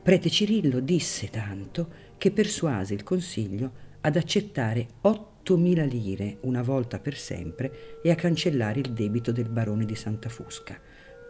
Prete 0.00 0.30
Cirillo 0.30 0.78
disse 0.78 1.28
tanto 1.28 1.88
che 2.18 2.30
persuase 2.30 2.94
il 2.94 3.02
consiglio 3.02 3.90
ad 4.00 4.14
accettare 4.14 4.86
8.000 5.02 5.88
lire 5.88 6.36
una 6.42 6.62
volta 6.62 7.00
per 7.00 7.16
sempre 7.16 8.00
e 8.00 8.12
a 8.12 8.14
cancellare 8.14 8.78
il 8.78 8.92
debito 8.92 9.32
del 9.32 9.48
barone 9.48 9.84
di 9.84 9.96
Santa 9.96 10.28
Fusca. 10.28 10.78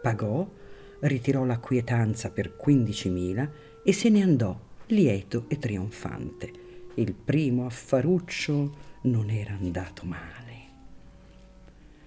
Pagò 0.01 0.61
ritirò 1.03 1.45
la 1.45 1.59
quietanza 1.59 2.29
per 2.29 2.55
15.000 2.63 3.49
e 3.83 3.93
se 3.93 4.09
ne 4.09 4.21
andò 4.21 4.59
lieto 4.87 5.45
e 5.47 5.57
trionfante. 5.57 6.51
Il 6.95 7.13
primo 7.13 7.65
affaruccio 7.65 8.75
non 9.03 9.29
era 9.29 9.53
andato 9.53 10.05
male. 10.05 10.51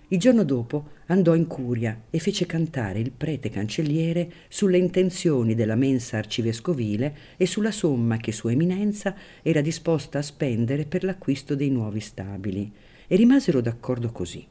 Il 0.09 0.21
giorno 0.21 0.45
dopo 0.45 0.91
andò 1.07 1.35
in 1.35 1.49
curia 1.49 2.03
e 2.11 2.21
fece 2.21 2.47
cantare 2.47 3.01
il 3.01 3.11
prete 3.11 3.51
cancelliere 3.51 4.31
sulle 4.49 4.79
intenzioni 4.79 5.57
della 5.57 5.75
mensa 5.75 6.19
arcivescovile 6.19 7.17
e 7.37 7.45
sulla 7.47 7.73
somma 7.73 8.17
che 8.19 8.31
Sua 8.31 8.53
Eminenza 8.53 9.17
era 9.43 9.61
disposta 9.61 10.19
a 10.19 10.23
spendere 10.23 10.85
per 10.85 11.03
l'acquisto 11.03 11.57
dei 11.57 11.71
nuovi 11.71 11.99
stabili. 11.99 12.73
E 13.09 13.17
rimasero 13.17 13.61
d'accordo 13.61 14.13
così. 14.13 14.47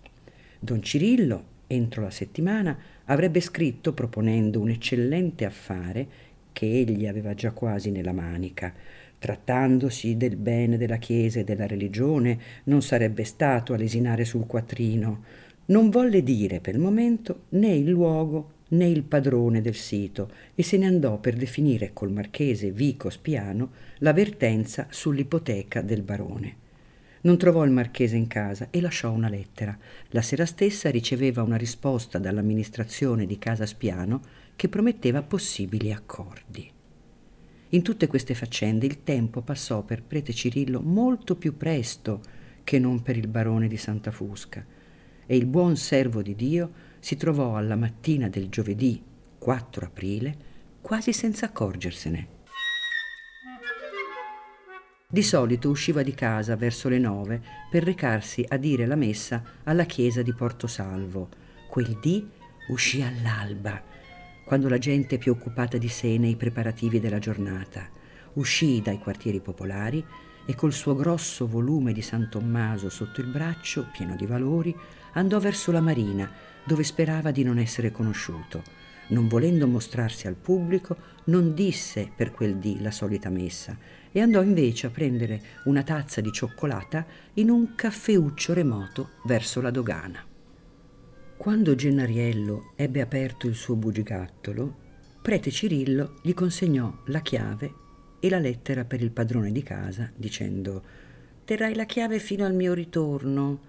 Don 0.60 0.82
Cirillo, 0.82 1.44
entro 1.68 2.02
la 2.02 2.12
settimana, 2.12 2.78
avrebbe 3.06 3.42
scritto 3.42 3.94
proponendo 3.94 4.60
un 4.60 4.70
eccellente 4.70 5.46
affare 5.46 6.08
che 6.52 6.66
egli 6.66 7.06
aveva 7.06 7.34
già 7.34 7.52
quasi 7.52 7.92
nella 7.92 8.14
manica. 8.14 8.74
Trattandosi 9.18 10.18
del 10.18 10.36
bene 10.36 10.78
della 10.78 10.98
Chiesa 10.98 11.40
e 11.40 11.44
della 11.44 11.68
religione, 11.68 12.40
non 12.66 12.82
sarebbe 12.82 13.24
stato 13.24 13.74
a 13.74 13.78
lesinare 13.78 14.24
sul 14.24 14.46
quattrino. 14.46 15.24
Non 15.66 15.90
volle 15.90 16.24
dire 16.24 16.60
per 16.60 16.76
il 16.76 16.82
momento 16.82 17.44
né 17.50 17.74
il 17.74 17.90
luogo 17.90 18.52
né 18.68 18.88
il 18.88 19.04
padrone 19.04 19.62
del 19.62 19.76
sito 19.76 20.30
e 20.56 20.64
se 20.64 20.78
ne 20.78 20.88
andò 20.88 21.18
per 21.18 21.36
definire 21.36 21.92
col 21.94 22.12
marchese 22.12 22.72
Vico 22.72 23.10
Spiano 23.10 23.72
l'avvertenza 24.00 24.88
sull'ipoteca 24.90 25.82
del 25.82 26.02
barone. 26.02 26.64
Non 27.26 27.38
trovò 27.38 27.64
il 27.66 27.72
marchese 27.72 28.16
in 28.16 28.28
casa 28.28 28.68
e 28.70 28.80
lasciò 28.80 29.12
una 29.12 29.30
lettera. 29.30 29.76
La 30.10 30.22
sera 30.22 30.46
stessa 30.46 30.92
riceveva 30.92 31.42
una 31.42 31.56
risposta 31.56 32.20
dall'amministrazione 32.20 33.26
di 33.26 33.40
Casa 33.40 33.66
Spiano 33.66 34.22
che 34.56 34.70
prometteva 34.70 35.24
possibili 35.24 35.92
accordi. 35.92 36.72
In 37.70 37.82
tutte 37.82 38.06
queste 38.06 38.36
faccende 38.36 38.86
il 38.86 39.02
tempo 39.02 39.42
passò 39.42 39.82
per 39.82 40.04
prete 40.04 40.34
Cirillo 40.34 40.82
molto 40.82 41.36
più 41.36 41.58
presto 41.58 42.22
che 42.64 42.78
non 42.78 43.02
per 43.02 43.18
il 43.18 43.28
barone 43.28 43.68
di 43.68 43.78
Santa 43.78 44.12
Fusca 44.12 44.64
e 45.26 45.36
il 45.36 45.48
buon 45.48 45.78
servo 45.78 46.22
di 46.22 46.36
Dio 46.36 46.72
si 47.00 47.16
trovò 47.16 47.56
alla 47.56 47.76
mattina 47.76 48.30
del 48.30 48.50
giovedì 48.50 49.02
4 49.40 49.86
aprile 49.86 50.38
quasi 50.80 51.12
senza 51.12 51.48
accorgersene. 51.48 52.35
Di 55.16 55.24
solito 55.24 55.70
usciva 55.70 56.04
di 56.04 56.14
casa 56.14 56.58
verso 56.58 56.90
le 56.90 57.00
nove 57.00 57.42
per 57.70 57.86
recarsi 57.86 58.44
a 58.46 58.58
dire 58.58 58.86
la 58.86 58.98
messa 58.98 59.42
alla 59.64 59.86
chiesa 59.86 60.22
di 60.22 60.34
Portosalvo. 60.34 61.30
Quel 61.70 61.98
dì 62.02 62.30
uscì 62.68 63.02
all'alba, 63.02 63.82
quando 64.44 64.68
la 64.68 64.78
gente 64.78 65.18
più 65.18 65.32
occupata 65.32 65.78
di 65.78 65.88
sé 65.88 66.18
nei 66.18 66.36
preparativi 66.36 67.00
della 67.00 67.20
giornata. 67.20 67.88
Uscì 68.34 68.82
dai 68.82 69.00
quartieri 69.00 69.40
popolari 69.40 70.06
e 70.46 70.54
col 70.54 70.74
suo 70.74 70.94
grosso 70.96 71.48
volume 71.48 71.94
di 71.94 72.02
San 72.02 72.28
Tommaso 72.30 72.90
sotto 72.90 73.22
il 73.22 73.28
braccio, 73.28 73.88
pieno 73.94 74.18
di 74.18 74.26
valori, 74.26 74.76
andò 75.14 75.40
verso 75.40 75.72
la 75.72 75.80
marina, 75.80 76.30
dove 76.66 76.84
sperava 76.84 77.32
di 77.32 77.44
non 77.44 77.58
essere 77.58 77.90
conosciuto. 77.90 78.64
Non 79.08 79.30
volendo 79.30 79.66
mostrarsi 79.66 80.28
al 80.28 80.36
pubblico, 80.36 80.98
non 81.26 81.54
disse 81.54 82.12
per 82.14 82.32
quel 82.32 82.58
dì 82.58 82.82
la 82.82 82.92
solita 82.92 83.30
messa 83.30 83.78
e 84.16 84.22
andò 84.22 84.42
invece 84.42 84.88
a 84.88 84.92
prendere 84.92 85.42
una 85.66 85.84
tazza 85.84 86.22
di 86.22 86.32
cioccolata 86.32 87.06
in 87.34 87.50
un 87.50 87.76
caffeuccio 87.76 88.54
remoto 88.54 89.10
verso 89.26 89.60
la 89.60 89.72
dogana. 89.72 90.26
Quando 91.36 91.76
Gennariello 91.76 92.72
ebbe 92.78 93.02
aperto 93.02 93.46
il 93.46 93.56
suo 93.56 93.76
bugigattolo, 93.76 94.74
prete 95.22 95.52
Cirillo 95.52 96.20
gli 96.22 96.34
consegnò 96.34 97.02
la 97.08 97.20
chiave 97.20 97.74
e 98.22 98.30
la 98.30 98.40
lettera 98.40 98.86
per 98.86 99.02
il 99.02 99.12
padrone 99.12 99.52
di 99.52 99.64
casa, 99.64 100.10
dicendo 100.16 100.82
Terrai 101.44 101.76
la 101.76 101.84
chiave 101.84 102.20
fino 102.20 102.46
al 102.46 102.54
mio 102.54 102.74
ritorno 102.74 103.60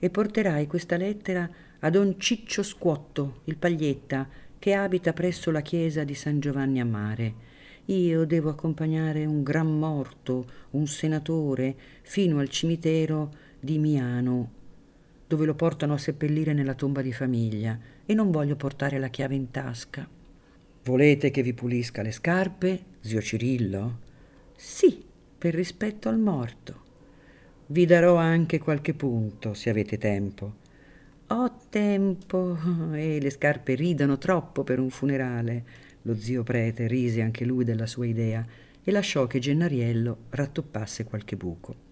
e 0.00 0.10
porterai 0.10 0.66
questa 0.66 0.96
lettera 0.96 1.48
a 1.78 1.90
don 1.90 2.18
Ciccio 2.18 2.64
Squotto, 2.64 3.42
il 3.44 3.56
paglietta, 3.56 4.28
che 4.58 4.74
abita 4.74 5.12
presso 5.12 5.52
la 5.52 5.60
chiesa 5.60 6.02
di 6.02 6.14
San 6.16 6.40
Giovanni 6.40 6.80
a 6.80 6.84
Mare 6.84 7.50
io 7.86 8.24
devo 8.24 8.50
accompagnare 8.50 9.24
un 9.24 9.42
gran 9.42 9.78
morto, 9.78 10.46
un 10.70 10.86
senatore, 10.86 11.74
fino 12.02 12.38
al 12.38 12.48
cimitero 12.48 13.30
di 13.58 13.78
Miano, 13.78 14.50
dove 15.26 15.46
lo 15.46 15.54
portano 15.54 15.94
a 15.94 15.98
seppellire 15.98 16.52
nella 16.52 16.74
tomba 16.74 17.02
di 17.02 17.12
famiglia, 17.12 17.78
e 18.04 18.14
non 18.14 18.30
voglio 18.30 18.56
portare 18.56 18.98
la 18.98 19.08
chiave 19.08 19.34
in 19.34 19.50
tasca. 19.50 20.08
Volete 20.84 21.30
che 21.30 21.42
vi 21.42 21.54
pulisca 21.54 22.02
le 22.02 22.12
scarpe, 22.12 22.82
zio 23.00 23.20
Cirillo? 23.20 23.98
Sì, 24.56 25.02
per 25.38 25.54
rispetto 25.54 26.08
al 26.08 26.18
morto. 26.18 26.80
Vi 27.66 27.86
darò 27.86 28.16
anche 28.16 28.58
qualche 28.58 28.94
punto, 28.94 29.54
se 29.54 29.70
avete 29.70 29.96
tempo. 29.98 30.54
Ho 31.28 31.52
tempo 31.70 32.58
e 32.92 33.20
le 33.20 33.30
scarpe 33.30 33.74
ridono 33.74 34.18
troppo 34.18 34.62
per 34.64 34.78
un 34.78 34.90
funerale. 34.90 35.64
Lo 36.02 36.16
zio 36.16 36.42
prete 36.42 36.86
rise 36.86 37.22
anche 37.22 37.44
lui 37.44 37.64
della 37.64 37.86
sua 37.86 38.06
idea 38.06 38.44
e 38.82 38.90
lasciò 38.90 39.26
che 39.26 39.38
Gennariello 39.38 40.24
rattoppasse 40.30 41.04
qualche 41.04 41.36
buco. 41.36 41.90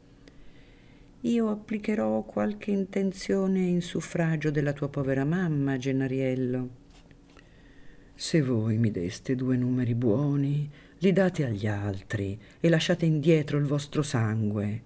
Io 1.22 1.50
applicherò 1.50 2.22
qualche 2.22 2.70
intenzione 2.70 3.60
in 3.60 3.82
suffragio 3.82 4.50
della 4.50 4.72
tua 4.72 4.88
povera 4.88 5.24
mamma, 5.24 5.76
Gennariello. 5.76 6.78
Se 8.14 8.42
voi 8.42 8.78
mi 8.78 8.90
deste 8.90 9.34
due 9.34 9.56
numeri 9.56 9.94
buoni, 9.94 10.68
li 10.98 11.12
date 11.12 11.44
agli 11.44 11.66
altri 11.66 12.38
e 12.58 12.68
lasciate 12.68 13.06
indietro 13.06 13.58
il 13.58 13.64
vostro 13.64 14.02
sangue. 14.02 14.82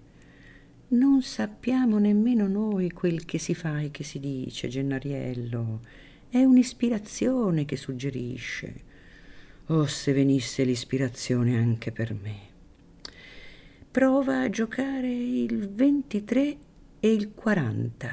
Non 0.87 1.21
sappiamo 1.21 1.97
nemmeno 1.97 2.47
noi 2.47 2.91
quel 2.91 3.25
che 3.25 3.37
si 3.37 3.55
fa 3.55 3.79
e 3.79 3.91
che 3.91 4.03
si 4.03 4.19
dice, 4.19 4.67
Gennariello. 4.67 5.81
È 6.29 6.43
un'ispirazione 6.43 7.65
che 7.65 7.75
suggerisce. 7.75 8.84
Oh, 9.69 9.87
se 9.87 10.13
venisse 10.13 10.63
l'ispirazione 10.63 11.57
anche 11.57 11.91
per 11.91 12.13
me. 12.13 12.35
Prova 13.89 14.41
a 14.41 14.49
giocare 14.51 15.11
il 15.11 15.67
23 15.69 16.57
e 16.99 17.11
il 17.11 17.31
40. 17.33 18.09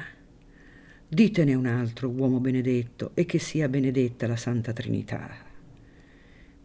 Ditene 1.07 1.53
un 1.53 1.67
altro, 1.67 2.09
uomo 2.09 2.39
benedetto, 2.39 3.11
e 3.13 3.25
che 3.25 3.37
sia 3.37 3.69
benedetta 3.69 4.25
la 4.25 4.35
Santa 4.35 4.73
Trinità. 4.73 5.29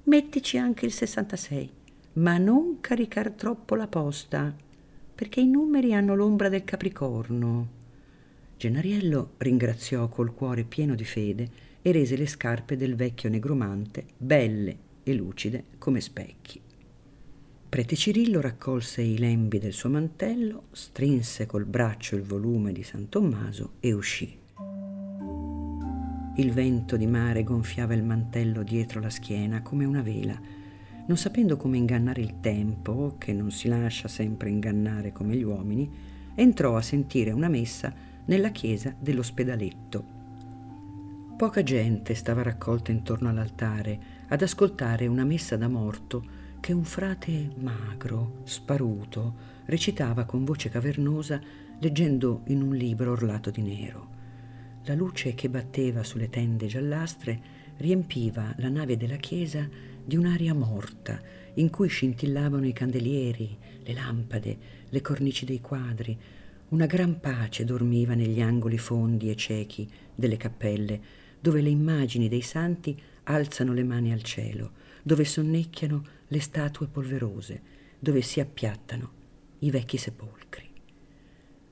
Mettici 0.04 0.56
anche 0.56 0.86
il 0.86 0.92
66, 0.92 1.70
ma 2.14 2.38
non 2.38 2.78
caricar 2.80 3.32
troppo 3.32 3.74
la 3.74 3.88
posta, 3.88 4.56
perché 5.14 5.40
i 5.40 5.48
numeri 5.48 5.92
hanno 5.92 6.14
l'ombra 6.14 6.48
del 6.48 6.64
Capricorno. 6.64 7.68
Gennariello 8.56 9.34
ringraziò 9.36 10.08
col 10.08 10.32
cuore 10.32 10.64
pieno 10.64 10.94
di 10.94 11.04
fede 11.04 11.67
e 11.88 11.92
rese 11.92 12.16
le 12.16 12.26
scarpe 12.26 12.76
del 12.76 12.94
vecchio 12.94 13.30
negromante 13.30 14.04
belle 14.16 14.76
e 15.02 15.14
lucide 15.14 15.64
come 15.78 16.00
specchi. 16.00 16.60
Prete 17.68 17.96
Cirillo 17.96 18.40
raccolse 18.40 19.00
i 19.02 19.18
lembi 19.18 19.58
del 19.58 19.72
suo 19.72 19.88
mantello, 19.88 20.64
strinse 20.72 21.46
col 21.46 21.64
braccio 21.64 22.16
il 22.16 22.22
volume 22.22 22.72
di 22.72 22.82
San 22.82 23.08
Tommaso 23.08 23.72
e 23.80 23.92
uscì. 23.92 24.36
Il 26.36 26.52
vento 26.52 26.96
di 26.96 27.06
mare 27.06 27.42
gonfiava 27.42 27.94
il 27.94 28.04
mantello 28.04 28.62
dietro 28.62 29.00
la 29.00 29.10
schiena 29.10 29.62
come 29.62 29.84
una 29.84 30.02
vela. 30.02 30.38
Non 31.06 31.16
sapendo 31.16 31.56
come 31.56 31.78
ingannare 31.78 32.20
il 32.20 32.40
tempo, 32.40 33.16
che 33.18 33.32
non 33.32 33.50
si 33.50 33.66
lascia 33.66 34.08
sempre 34.08 34.50
ingannare 34.50 35.12
come 35.12 35.36
gli 35.36 35.42
uomini, 35.42 35.90
entrò 36.34 36.76
a 36.76 36.82
sentire 36.82 37.32
una 37.32 37.48
messa 37.48 37.92
nella 38.26 38.50
chiesa 38.50 38.94
dell'ospedaletto 38.98 40.16
Poca 41.38 41.62
gente 41.62 42.16
stava 42.16 42.42
raccolta 42.42 42.90
intorno 42.90 43.28
all'altare 43.28 43.96
ad 44.26 44.42
ascoltare 44.42 45.06
una 45.06 45.22
messa 45.22 45.56
da 45.56 45.68
morto 45.68 46.24
che 46.58 46.72
un 46.72 46.82
frate 46.82 47.50
magro, 47.58 48.40
sparuto, 48.42 49.34
recitava 49.66 50.24
con 50.24 50.44
voce 50.44 50.68
cavernosa 50.68 51.40
leggendo 51.78 52.40
in 52.46 52.60
un 52.60 52.74
libro 52.74 53.12
orlato 53.12 53.50
di 53.50 53.62
nero. 53.62 54.08
La 54.86 54.96
luce 54.96 55.34
che 55.34 55.48
batteva 55.48 56.02
sulle 56.02 56.28
tende 56.28 56.66
giallastre 56.66 57.40
riempiva 57.76 58.52
la 58.56 58.68
nave 58.68 58.96
della 58.96 59.14
chiesa 59.14 59.64
di 60.04 60.16
un'aria 60.16 60.54
morta 60.54 61.20
in 61.54 61.70
cui 61.70 61.86
scintillavano 61.86 62.66
i 62.66 62.72
candelieri, 62.72 63.56
le 63.84 63.92
lampade, 63.92 64.58
le 64.88 65.00
cornici 65.00 65.44
dei 65.44 65.60
quadri. 65.60 66.18
Una 66.70 66.86
gran 66.86 67.20
pace 67.20 67.64
dormiva 67.64 68.14
negli 68.14 68.40
angoli 68.40 68.76
fondi 68.76 69.30
e 69.30 69.36
ciechi 69.36 69.88
delle 70.12 70.36
cappelle 70.36 71.26
dove 71.40 71.60
le 71.60 71.70
immagini 71.70 72.28
dei 72.28 72.42
santi 72.42 73.00
alzano 73.24 73.72
le 73.72 73.84
mani 73.84 74.12
al 74.12 74.22
cielo, 74.22 74.72
dove 75.02 75.24
sonnecchiano 75.24 76.04
le 76.28 76.40
statue 76.40 76.86
polverose, 76.86 77.60
dove 77.98 78.22
si 78.22 78.40
appiattano 78.40 79.12
i 79.60 79.70
vecchi 79.70 79.96
sepolcri. 79.96 80.66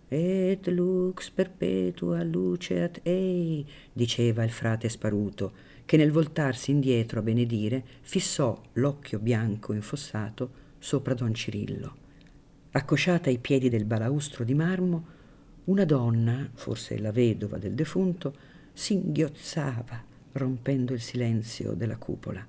Et 0.09 0.67
lux 0.69 1.31
perpetua 1.31 2.23
luceat 2.23 3.01
ei, 3.03 3.67
diceva 3.93 4.45
il 4.45 4.51
frate 4.51 4.89
sparuto, 4.89 5.53
che 5.85 5.97
nel 5.97 6.13
voltarsi 6.13 6.71
indietro 6.71 7.21
a 7.21 7.23
benedire 7.23 7.85
fissò 8.03 8.61
l'occhio 8.75 9.19
bianco 9.19 9.73
infossato 9.73 10.65
sopra 10.79 11.15
don 11.15 11.35
Cirillo. 11.35 11.97
Accosciata 12.73 13.31
ai 13.31 13.39
piedi 13.39 13.69
del 13.69 13.85
balaustro 13.85 14.45
di 14.45 14.55
marmo, 14.55 15.15
una 15.65 15.85
donna, 15.85 16.49
forse 16.55 16.99
la 16.99 17.11
vedova 17.11 17.59
del 17.59 17.75
defunto, 17.75 18.35
singhiozzava 18.77 20.05
rompendo 20.33 20.93
il 20.93 21.01
silenzio 21.01 21.73
della 21.73 21.97
cupola. 21.97 22.47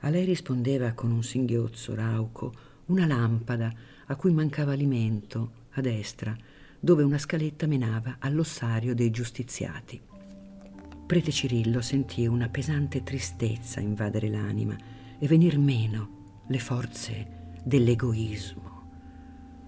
A 0.00 0.08
lei 0.08 0.24
rispondeva 0.24 0.92
con 0.92 1.12
un 1.12 1.22
singhiozzo 1.22 1.94
rauco 1.94 2.52
una 2.86 3.06
lampada 3.06 3.72
a 4.06 4.16
cui 4.16 4.32
mancava 4.32 4.72
alimento 4.72 5.66
a 5.70 5.80
destra, 5.80 6.36
dove 6.80 7.04
una 7.04 7.18
scaletta 7.18 7.68
menava 7.68 8.16
all'ossario 8.18 8.92
dei 8.92 9.10
giustiziati. 9.10 10.00
Prete 11.06 11.30
Cirillo 11.30 11.80
sentì 11.80 12.26
una 12.26 12.48
pesante 12.48 13.04
tristezza 13.04 13.78
invadere 13.78 14.28
l'anima 14.28 14.76
e 15.16 15.28
venir 15.28 15.58
meno 15.58 16.42
le 16.48 16.58
forze 16.58 17.52
dell'egoismo. 17.62 18.66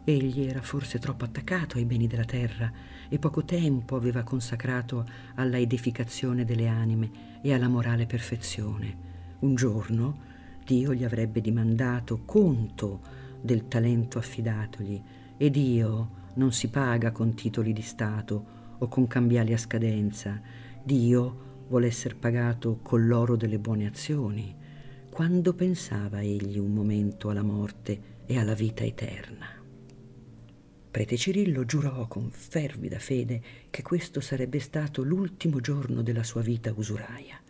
Egli 0.05 0.43
era 0.43 0.61
forse 0.61 0.99
troppo 0.99 1.25
attaccato 1.25 1.77
ai 1.77 1.85
beni 1.85 2.09
della 2.09 2.25
terra 2.25 2.73
e 3.11 3.19
poco 3.19 3.45
tempo 3.45 3.97
aveva 3.97 4.23
consacrato 4.23 5.05
alla 5.35 5.59
edificazione 5.59 6.47
delle 6.47 6.69
anime 6.69 7.11
e 7.43 7.53
alla 7.53 7.69
morale 7.69 8.07
perfezione. 8.07 9.09
Un 9.41 9.55
giorno 9.57 10.29
Dio 10.65 10.95
gli 10.95 11.03
avrebbe 11.03 11.41
dimandato 11.41 12.23
conto 12.25 13.01
del 13.41 13.67
talento 13.67 14.19
affidatogli 14.19 15.03
e 15.37 15.51
Dio, 15.51 16.19
non 16.35 16.53
si 16.53 16.69
paga 16.69 17.11
con 17.11 17.35
titoli 17.35 17.73
di 17.73 17.83
Stato 17.83 18.59
o 18.79 18.87
con 18.87 19.09
cambiali 19.09 19.53
a 19.53 19.59
scadenza. 19.59 20.41
Dio 20.83 21.65
vuole 21.69 21.89
essere 21.89 22.15
pagato 22.15 22.79
con 22.83 23.07
l'oro 23.07 23.35
delle 23.35 23.59
buone 23.59 23.87
azioni. 23.87 24.55
Quando 25.11 25.55
pensava 25.55 26.21
egli 26.21 26.59
un 26.59 26.73
momento 26.73 27.31
alla 27.31 27.43
morte 27.43 28.19
e 28.27 28.39
alla 28.39 28.55
vita 28.55 28.85
eterna? 28.85 29.60
Prete 30.91 31.17
Cirillo 31.17 31.65
giurò 31.65 32.09
con 32.09 32.31
fervida 32.31 32.99
fede 32.99 33.41
che 33.71 33.83
questo 33.83 34.21
sarebbe 34.21 34.59
stato 34.59 35.05
l'ultimo 35.05 35.61
giorno 35.61 36.03
della 36.03 36.25
sua 36.25 36.43
vita 36.43 36.73
usuraia. 36.75 37.41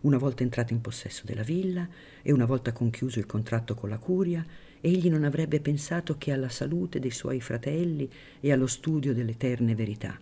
Una 0.00 0.16
volta 0.16 0.42
entrato 0.42 0.72
in 0.72 0.80
possesso 0.80 1.24
della 1.26 1.42
villa 1.42 1.86
e 2.22 2.32
una 2.32 2.46
volta 2.46 2.72
conchiuso 2.72 3.18
il 3.18 3.26
contratto 3.26 3.74
con 3.74 3.90
la 3.90 3.98
curia, 3.98 4.42
egli 4.80 5.10
non 5.10 5.24
avrebbe 5.24 5.60
pensato 5.60 6.16
che 6.16 6.32
alla 6.32 6.48
salute 6.48 6.98
dei 6.98 7.10
suoi 7.10 7.42
fratelli 7.42 8.10
e 8.40 8.52
allo 8.52 8.66
studio 8.66 9.12
dell'eterne 9.12 9.74
verità 9.74 10.18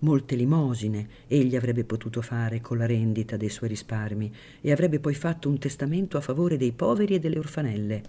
molte 0.00 0.36
limosine 0.36 1.08
egli 1.26 1.56
avrebbe 1.56 1.84
potuto 1.84 2.22
fare 2.22 2.60
con 2.60 2.78
la 2.78 2.86
rendita 2.86 3.36
dei 3.36 3.48
suoi 3.48 3.68
risparmi 3.70 4.32
e 4.60 4.70
avrebbe 4.70 5.00
poi 5.00 5.14
fatto 5.14 5.48
un 5.48 5.58
testamento 5.58 6.16
a 6.16 6.20
favore 6.20 6.56
dei 6.56 6.72
poveri 6.72 7.14
e 7.14 7.18
delle 7.18 7.38
orfanelle. 7.38 8.02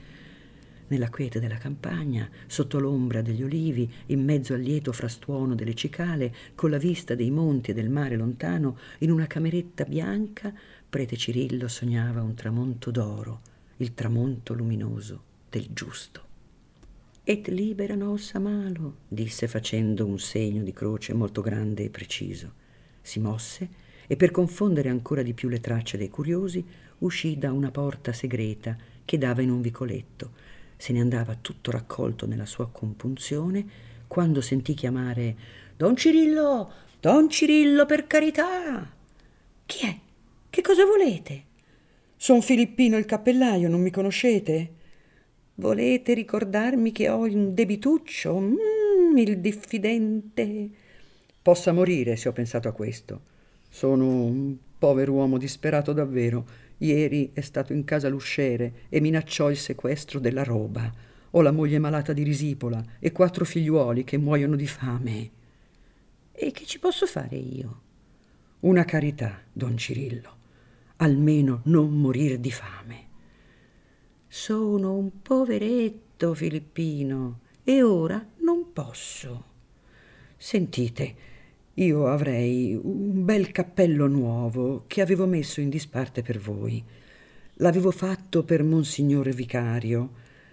Nella 0.89 1.09
quiete 1.09 1.39
della 1.39 1.57
campagna, 1.57 2.27
sotto 2.47 2.79
l'ombra 2.79 3.21
degli 3.21 3.43
olivi, 3.43 3.91
in 4.07 4.23
mezzo 4.23 4.53
al 4.53 4.61
lieto 4.61 4.91
frastuono 4.91 5.53
delle 5.53 5.75
cicale, 5.75 6.33
con 6.55 6.71
la 6.71 6.77
vista 6.77 7.13
dei 7.13 7.29
monti 7.29 7.71
e 7.71 7.73
del 7.73 7.89
mare 7.89 8.15
lontano, 8.15 8.77
in 8.99 9.11
una 9.11 9.27
cameretta 9.27 9.85
bianca, 9.85 10.51
prete 10.89 11.15
Cirillo 11.15 11.67
sognava 11.67 12.23
un 12.23 12.33
tramonto 12.33 12.89
d'oro, 12.89 13.41
il 13.77 13.93
tramonto 13.93 14.53
luminoso 14.53 15.23
del 15.49 15.67
giusto. 15.71 16.27
Et 17.23 17.47
libera 17.49 17.93
nos 17.93 18.33
malo, 18.33 19.01
disse 19.07 19.47
facendo 19.47 20.07
un 20.07 20.17
segno 20.17 20.63
di 20.63 20.73
croce 20.73 21.13
molto 21.13 21.41
grande 21.41 21.83
e 21.83 21.89
preciso. 21.91 22.53
Si 23.01 23.19
mosse 23.19 23.69
e 24.07 24.15
per 24.15 24.31
confondere 24.31 24.89
ancora 24.89 25.21
di 25.21 25.35
più 25.35 25.49
le 25.49 25.59
tracce 25.59 25.97
dei 25.97 26.09
curiosi 26.09 26.65
uscì 26.99 27.37
da 27.37 27.51
una 27.51 27.69
porta 27.69 28.11
segreta 28.11 28.75
che 29.05 29.19
dava 29.19 29.43
in 29.43 29.51
un 29.51 29.61
vicoletto. 29.61 30.57
Se 30.81 30.93
ne 30.93 31.01
andava 31.01 31.35
tutto 31.35 31.71
raccolto 31.71 32.25
nella 32.25 32.45
sua 32.45 32.69
compunzione 32.69 33.65
quando 34.07 34.39
sentì 34.39 34.73
chiamare 34.73 35.35
Don 35.75 35.97
Cirillo, 35.97 36.71
Don 37.01 37.29
Cirillo, 37.29 37.85
per 37.85 38.07
carità. 38.07 38.89
Chi 39.65 39.85
è? 39.85 39.97
Che 40.49 40.61
cosa 40.61 40.85
volete? 40.85 41.43
Son 42.15 42.41
Filippino 42.41 42.95
il 42.95 43.03
cappellaio, 43.03 43.67
non 43.67 43.81
mi 43.81 43.91
conoscete? 43.91 44.71
Volete 45.55 46.13
ricordarmi 46.13 46.93
che 46.93 47.09
ho 47.09 47.23
un 47.23 47.53
debituccio? 47.53 48.39
Mm, 48.39 49.17
il 49.17 49.39
diffidente. 49.39 50.69
Possa 51.41 51.73
morire 51.73 52.15
se 52.15 52.29
ho 52.29 52.31
pensato 52.31 52.69
a 52.69 52.71
questo. 52.71 53.21
Sono 53.67 54.07
un 54.07 54.55
povero 54.77 55.11
uomo 55.11 55.37
disperato 55.37 55.91
davvero. 55.91 56.45
Ieri 56.79 57.31
è 57.33 57.41
stato 57.41 57.73
in 57.73 57.83
casa 57.83 58.07
l'usciere 58.07 58.85
e 58.89 59.01
minacciò 59.01 59.49
il 59.49 59.57
sequestro 59.57 60.19
della 60.19 60.43
roba. 60.43 60.91
Ho 61.31 61.41
la 61.41 61.51
moglie 61.51 61.79
malata 61.79 62.13
di 62.13 62.23
risipola 62.23 62.83
e 62.99 63.11
quattro 63.11 63.45
figliuoli 63.45 64.03
che 64.03 64.17
muoiono 64.17 64.55
di 64.55 64.67
fame. 64.67 65.31
E 66.31 66.51
che 66.51 66.65
ci 66.65 66.79
posso 66.79 67.05
fare 67.05 67.35
io? 67.35 67.81
Una 68.61 68.85
carità, 68.85 69.41
don 69.51 69.77
Cirillo. 69.77 70.37
Almeno 70.97 71.61
non 71.65 71.93
morire 71.93 72.39
di 72.39 72.51
fame. 72.51 73.07
Sono 74.27 74.95
un 74.95 75.21
poveretto 75.21 76.33
Filippino 76.33 77.39
e 77.63 77.83
ora 77.83 78.25
non 78.37 78.71
posso. 78.71 79.45
Sentite, 80.37 81.15
io 81.79 82.07
avrei 82.07 82.77
un 82.81 83.23
bel 83.23 83.51
cappello 83.51 84.07
nuovo 84.07 84.83
che 84.87 85.01
avevo 85.01 85.25
messo 85.25 85.61
in 85.61 85.69
disparte 85.69 86.21
per 86.21 86.37
voi. 86.37 86.83
L'avevo 87.55 87.91
fatto 87.91 88.43
per 88.43 88.63
Monsignore 88.63 89.31
Vicario, 89.31 90.11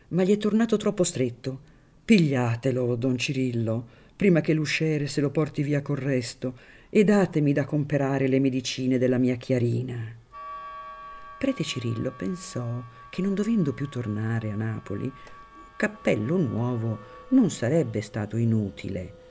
ma 0.08 0.22
gli 0.22 0.30
è 0.30 0.36
tornato 0.36 0.76
troppo 0.76 1.02
stretto. 1.02 1.74
Pigliatelo, 2.04 2.94
don 2.94 3.18
Cirillo, 3.18 3.86
prima 4.14 4.40
che 4.40 4.54
l'usciere 4.54 5.08
se 5.08 5.20
lo 5.20 5.30
porti 5.30 5.64
via 5.64 5.82
col 5.82 5.96
resto, 5.96 6.56
e 6.90 7.02
datemi 7.02 7.52
da 7.52 7.64
comperare 7.64 8.28
le 8.28 8.38
medicine 8.38 8.96
della 8.96 9.18
mia 9.18 9.34
Chiarina. 9.34 9.98
Prete 11.38 11.64
Cirillo 11.64 12.12
pensò 12.12 12.84
che 13.10 13.20
non 13.20 13.34
dovendo 13.34 13.72
più 13.72 13.88
tornare 13.88 14.52
a 14.52 14.54
Napoli, 14.54 15.04
un 15.04 15.12
cappello 15.76 16.36
nuovo 16.36 16.98
non 17.30 17.50
sarebbe 17.50 18.00
stato 18.00 18.36
inutile. 18.36 19.24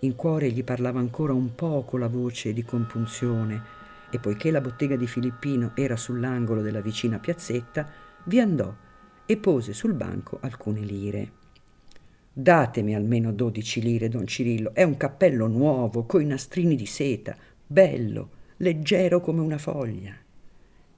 In 0.00 0.14
cuore 0.16 0.50
gli 0.50 0.64
parlava 0.64 0.98
ancora 0.98 1.34
un 1.34 1.54
poco 1.54 1.98
la 1.98 2.08
voce 2.08 2.52
di 2.52 2.62
compunzione 2.62 3.62
e 4.10 4.18
poiché 4.18 4.50
la 4.50 4.60
bottega 4.60 4.96
di 4.96 5.06
Filippino 5.06 5.72
era 5.74 5.96
sull'angolo 5.96 6.62
della 6.62 6.80
vicina 6.80 7.18
piazzetta, 7.18 7.88
vi 8.24 8.40
andò 8.40 8.74
e 9.26 9.36
pose 9.36 9.72
sul 9.74 9.92
banco 9.92 10.38
alcune 10.40 10.80
lire. 10.80 11.32
Datemi 12.32 12.94
almeno 12.94 13.32
dodici 13.32 13.82
lire, 13.82 14.08
don 14.08 14.26
Cirillo. 14.26 14.72
È 14.72 14.82
un 14.82 14.96
cappello 14.96 15.46
nuovo, 15.46 16.04
coi 16.04 16.24
nastrini 16.24 16.76
di 16.76 16.86
seta, 16.86 17.36
bello, 17.66 18.30
leggero 18.58 19.20
come 19.20 19.40
una 19.40 19.58
foglia. 19.58 20.14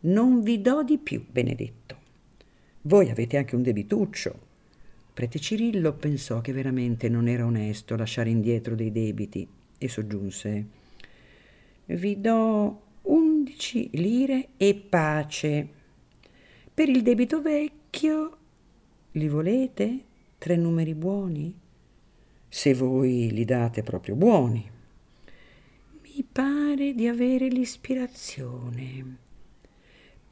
Non 0.00 0.42
vi 0.42 0.60
do 0.60 0.82
di 0.84 0.98
più, 0.98 1.24
benedetto. 1.28 1.96
Voi 2.82 3.10
avete 3.10 3.36
anche 3.36 3.56
un 3.56 3.62
debituccio. 3.62 4.50
Prete 5.14 5.38
Cirillo 5.38 5.92
pensò 5.92 6.40
che 6.40 6.52
veramente 6.52 7.08
non 7.10 7.28
era 7.28 7.44
onesto 7.44 7.96
lasciare 7.96 8.30
indietro 8.30 8.74
dei 8.74 8.90
debiti 8.90 9.46
e 9.76 9.88
soggiunse 9.88 10.66
Vi 11.84 12.20
do 12.20 12.82
undici 13.02 13.90
lire 13.92 14.48
e 14.56 14.74
pace. 14.74 15.68
Per 16.72 16.88
il 16.88 17.02
debito 17.02 17.42
vecchio 17.42 18.38
li 19.12 19.28
volete? 19.28 20.04
Tre 20.38 20.56
numeri 20.56 20.94
buoni? 20.94 21.54
Se 22.48 22.72
voi 22.72 23.30
li 23.30 23.44
date 23.44 23.82
proprio 23.82 24.14
buoni. 24.14 24.70
Mi 26.02 26.24
pare 26.30 26.94
di 26.94 27.06
avere 27.06 27.48
l'ispirazione 27.48 29.16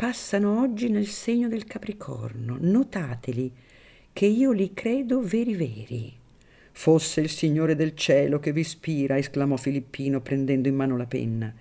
passano 0.01 0.61
oggi 0.61 0.88
nel 0.88 1.09
segno 1.09 1.47
del 1.47 1.64
Capricorno. 1.66 2.57
Notateli 2.59 3.53
che 4.12 4.27
io 4.27 4.53
li 4.53 4.73
credo 4.75 5.20
veri 5.20 5.55
veri. 5.55 6.18
Fosse 6.73 7.20
il 7.20 7.29
Signore 7.29 7.75
del 7.75 7.94
cielo 7.94 8.38
che 8.38 8.53
vi 8.53 8.61
ispira, 8.61 9.18
esclamò 9.18 9.57
Filippino 9.57 10.20
prendendo 10.20 10.68
in 10.68 10.75
mano 10.75 10.96
la 10.96 11.07
penna. 11.07 11.55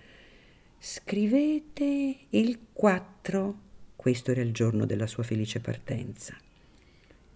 Scrivete 0.77 2.15
il 2.29 2.59
4, 2.71 3.59
questo 3.95 4.31
era 4.31 4.41
il 4.41 4.53
giorno 4.53 4.85
della 4.85 5.07
sua 5.07 5.23
felice 5.23 5.59
partenza. 5.59 6.35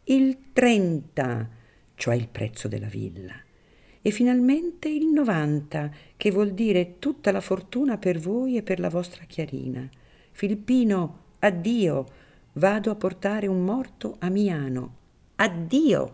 Il 0.06 0.38
30, 0.54 1.50
cioè 1.96 2.16
il 2.16 2.28
prezzo 2.30 2.68
della 2.68 2.88
villa. 2.88 3.36
E 4.02 4.12
finalmente 4.12 4.90
il 4.90 5.08
90, 5.08 5.92
che 6.18 6.32
vuol 6.32 6.54
dire 6.54 7.00
tutta 7.00 7.32
la 7.32 7.42
fortuna 7.42 7.98
per 7.98 8.20
voi 8.20 8.58
e 8.58 8.64
per 8.64 8.80
la 8.80 8.90
vostra 8.90 9.24
Chiarina. 9.26 9.90
Filippino, 10.32 11.20
addio, 11.40 12.06
vado 12.54 12.92
a 12.92 12.96
portare 12.96 13.48
un 13.48 13.64
morto 13.64 14.16
a 14.20 14.30
Miano. 14.30 15.02
Addio! 15.44 16.14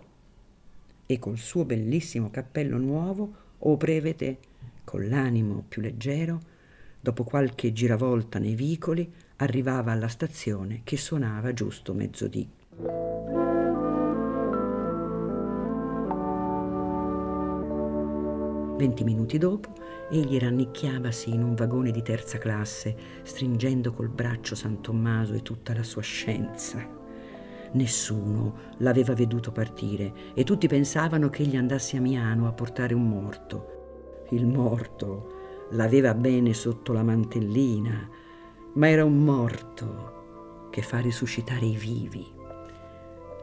E 1.06 1.20
col 1.20 1.38
suo 1.38 1.64
bellissimo 1.64 2.32
cappello 2.32 2.80
nuovo, 2.80 3.34
o 3.60 3.78
prevede, 3.78 4.40
con 4.84 5.08
l'animo 5.08 5.64
più 5.68 5.84
leggero, 5.84 6.40
dopo 7.00 7.24
qualche 7.24 7.72
giravolta 7.72 8.40
nei 8.40 8.56
vicoli, 8.56 9.08
arrivava 9.36 9.92
alla 9.92 10.08
stazione 10.08 10.82
che 10.84 10.98
suonava 10.98 11.54
giusto 11.54 11.94
mezzodì. 11.94 12.50
Venti 18.78 19.04
minuti 19.04 19.38
dopo, 19.38 19.76
egli 20.10 20.40
rannicchiavasi 20.40 21.32
in 21.32 21.44
un 21.44 21.54
vagone 21.54 21.92
di 21.92 22.02
terza 22.02 22.40
classe, 22.40 22.96
stringendo 23.22 23.92
col 23.92 24.10
braccio 24.10 24.56
San 24.56 24.82
Tommaso 24.82 25.36
e 25.36 25.44
tutta 25.44 25.76
la 25.76 25.84
sua 25.84 26.02
scienza. 26.02 26.99
Nessuno 27.72 28.56
l'aveva 28.78 29.14
veduto 29.14 29.52
partire 29.52 30.34
e 30.34 30.44
tutti 30.44 30.68
pensavano 30.68 31.30
che 31.30 31.44
egli 31.44 31.56
andasse 31.56 31.98
a 31.98 32.02
Miano 32.02 32.48
a 32.48 32.52
portare 32.52 32.94
un 32.94 33.08
morto. 33.08 34.26
Il 34.32 34.46
morto 34.48 35.68
l'aveva 35.72 36.14
bene 36.14 36.54
sotto 36.54 36.94
la 36.94 37.04
mantellina, 37.04 38.10
ma 38.74 38.90
era 38.90 39.06
un 39.06 39.24
morto 39.24 40.68
che 40.72 40.82
fa 40.82 41.00
risuscitare 41.00 41.66
i 41.66 41.76
vivi. 41.76 42.26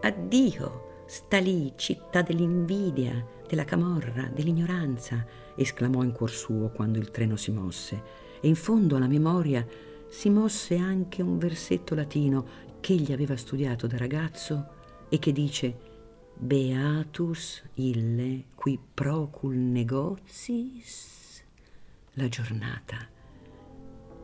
Addio, 0.00 1.02
sta 1.06 1.38
lì, 1.38 1.72
città 1.76 2.22
dell'invidia, 2.22 3.24
della 3.48 3.64
camorra, 3.64 4.28
dell'ignoranza, 4.32 5.24
esclamò 5.54 6.02
in 6.02 6.12
cuor 6.12 6.30
suo 6.30 6.70
quando 6.70 6.98
il 6.98 7.10
treno 7.10 7.36
si 7.36 7.52
mosse. 7.52 8.24
E 8.40 8.48
in 8.48 8.56
fondo 8.56 8.96
alla 8.96 9.06
memoria 9.06 9.66
si 10.08 10.30
mosse 10.30 10.76
anche 10.76 11.22
un 11.22 11.38
versetto 11.38 11.94
latino 11.94 12.46
che 12.80 12.92
egli 12.92 13.12
aveva 13.12 13.36
studiato 13.36 13.86
da 13.86 13.96
ragazzo 13.96 14.74
e 15.08 15.18
che 15.18 15.32
dice 15.32 15.76
Beatus 16.34 17.62
ille 17.74 18.44
qui 18.54 18.78
procul 18.94 19.54
negoziis. 19.54 21.42
La 22.14 22.28
giornata 22.28 22.96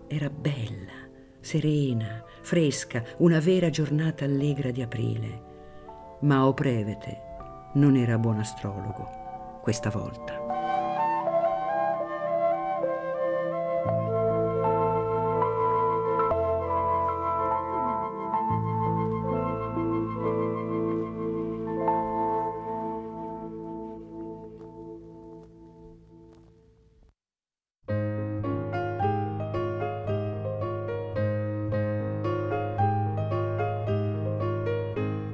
era 0.07 0.29
bella, 0.29 1.09
serena, 1.41 2.23
fresca, 2.43 3.03
una 3.19 3.41
vera 3.41 3.71
giornata 3.71 4.25
allegra 4.25 4.71
di 4.71 4.83
aprile. 4.83 5.51
Ma 6.21 6.47
Oprevete 6.47 7.31
non 7.75 7.97
era 7.97 8.19
buon 8.19 8.38
astrologo 8.38 9.61
questa 9.62 9.91
volta. 9.91 10.62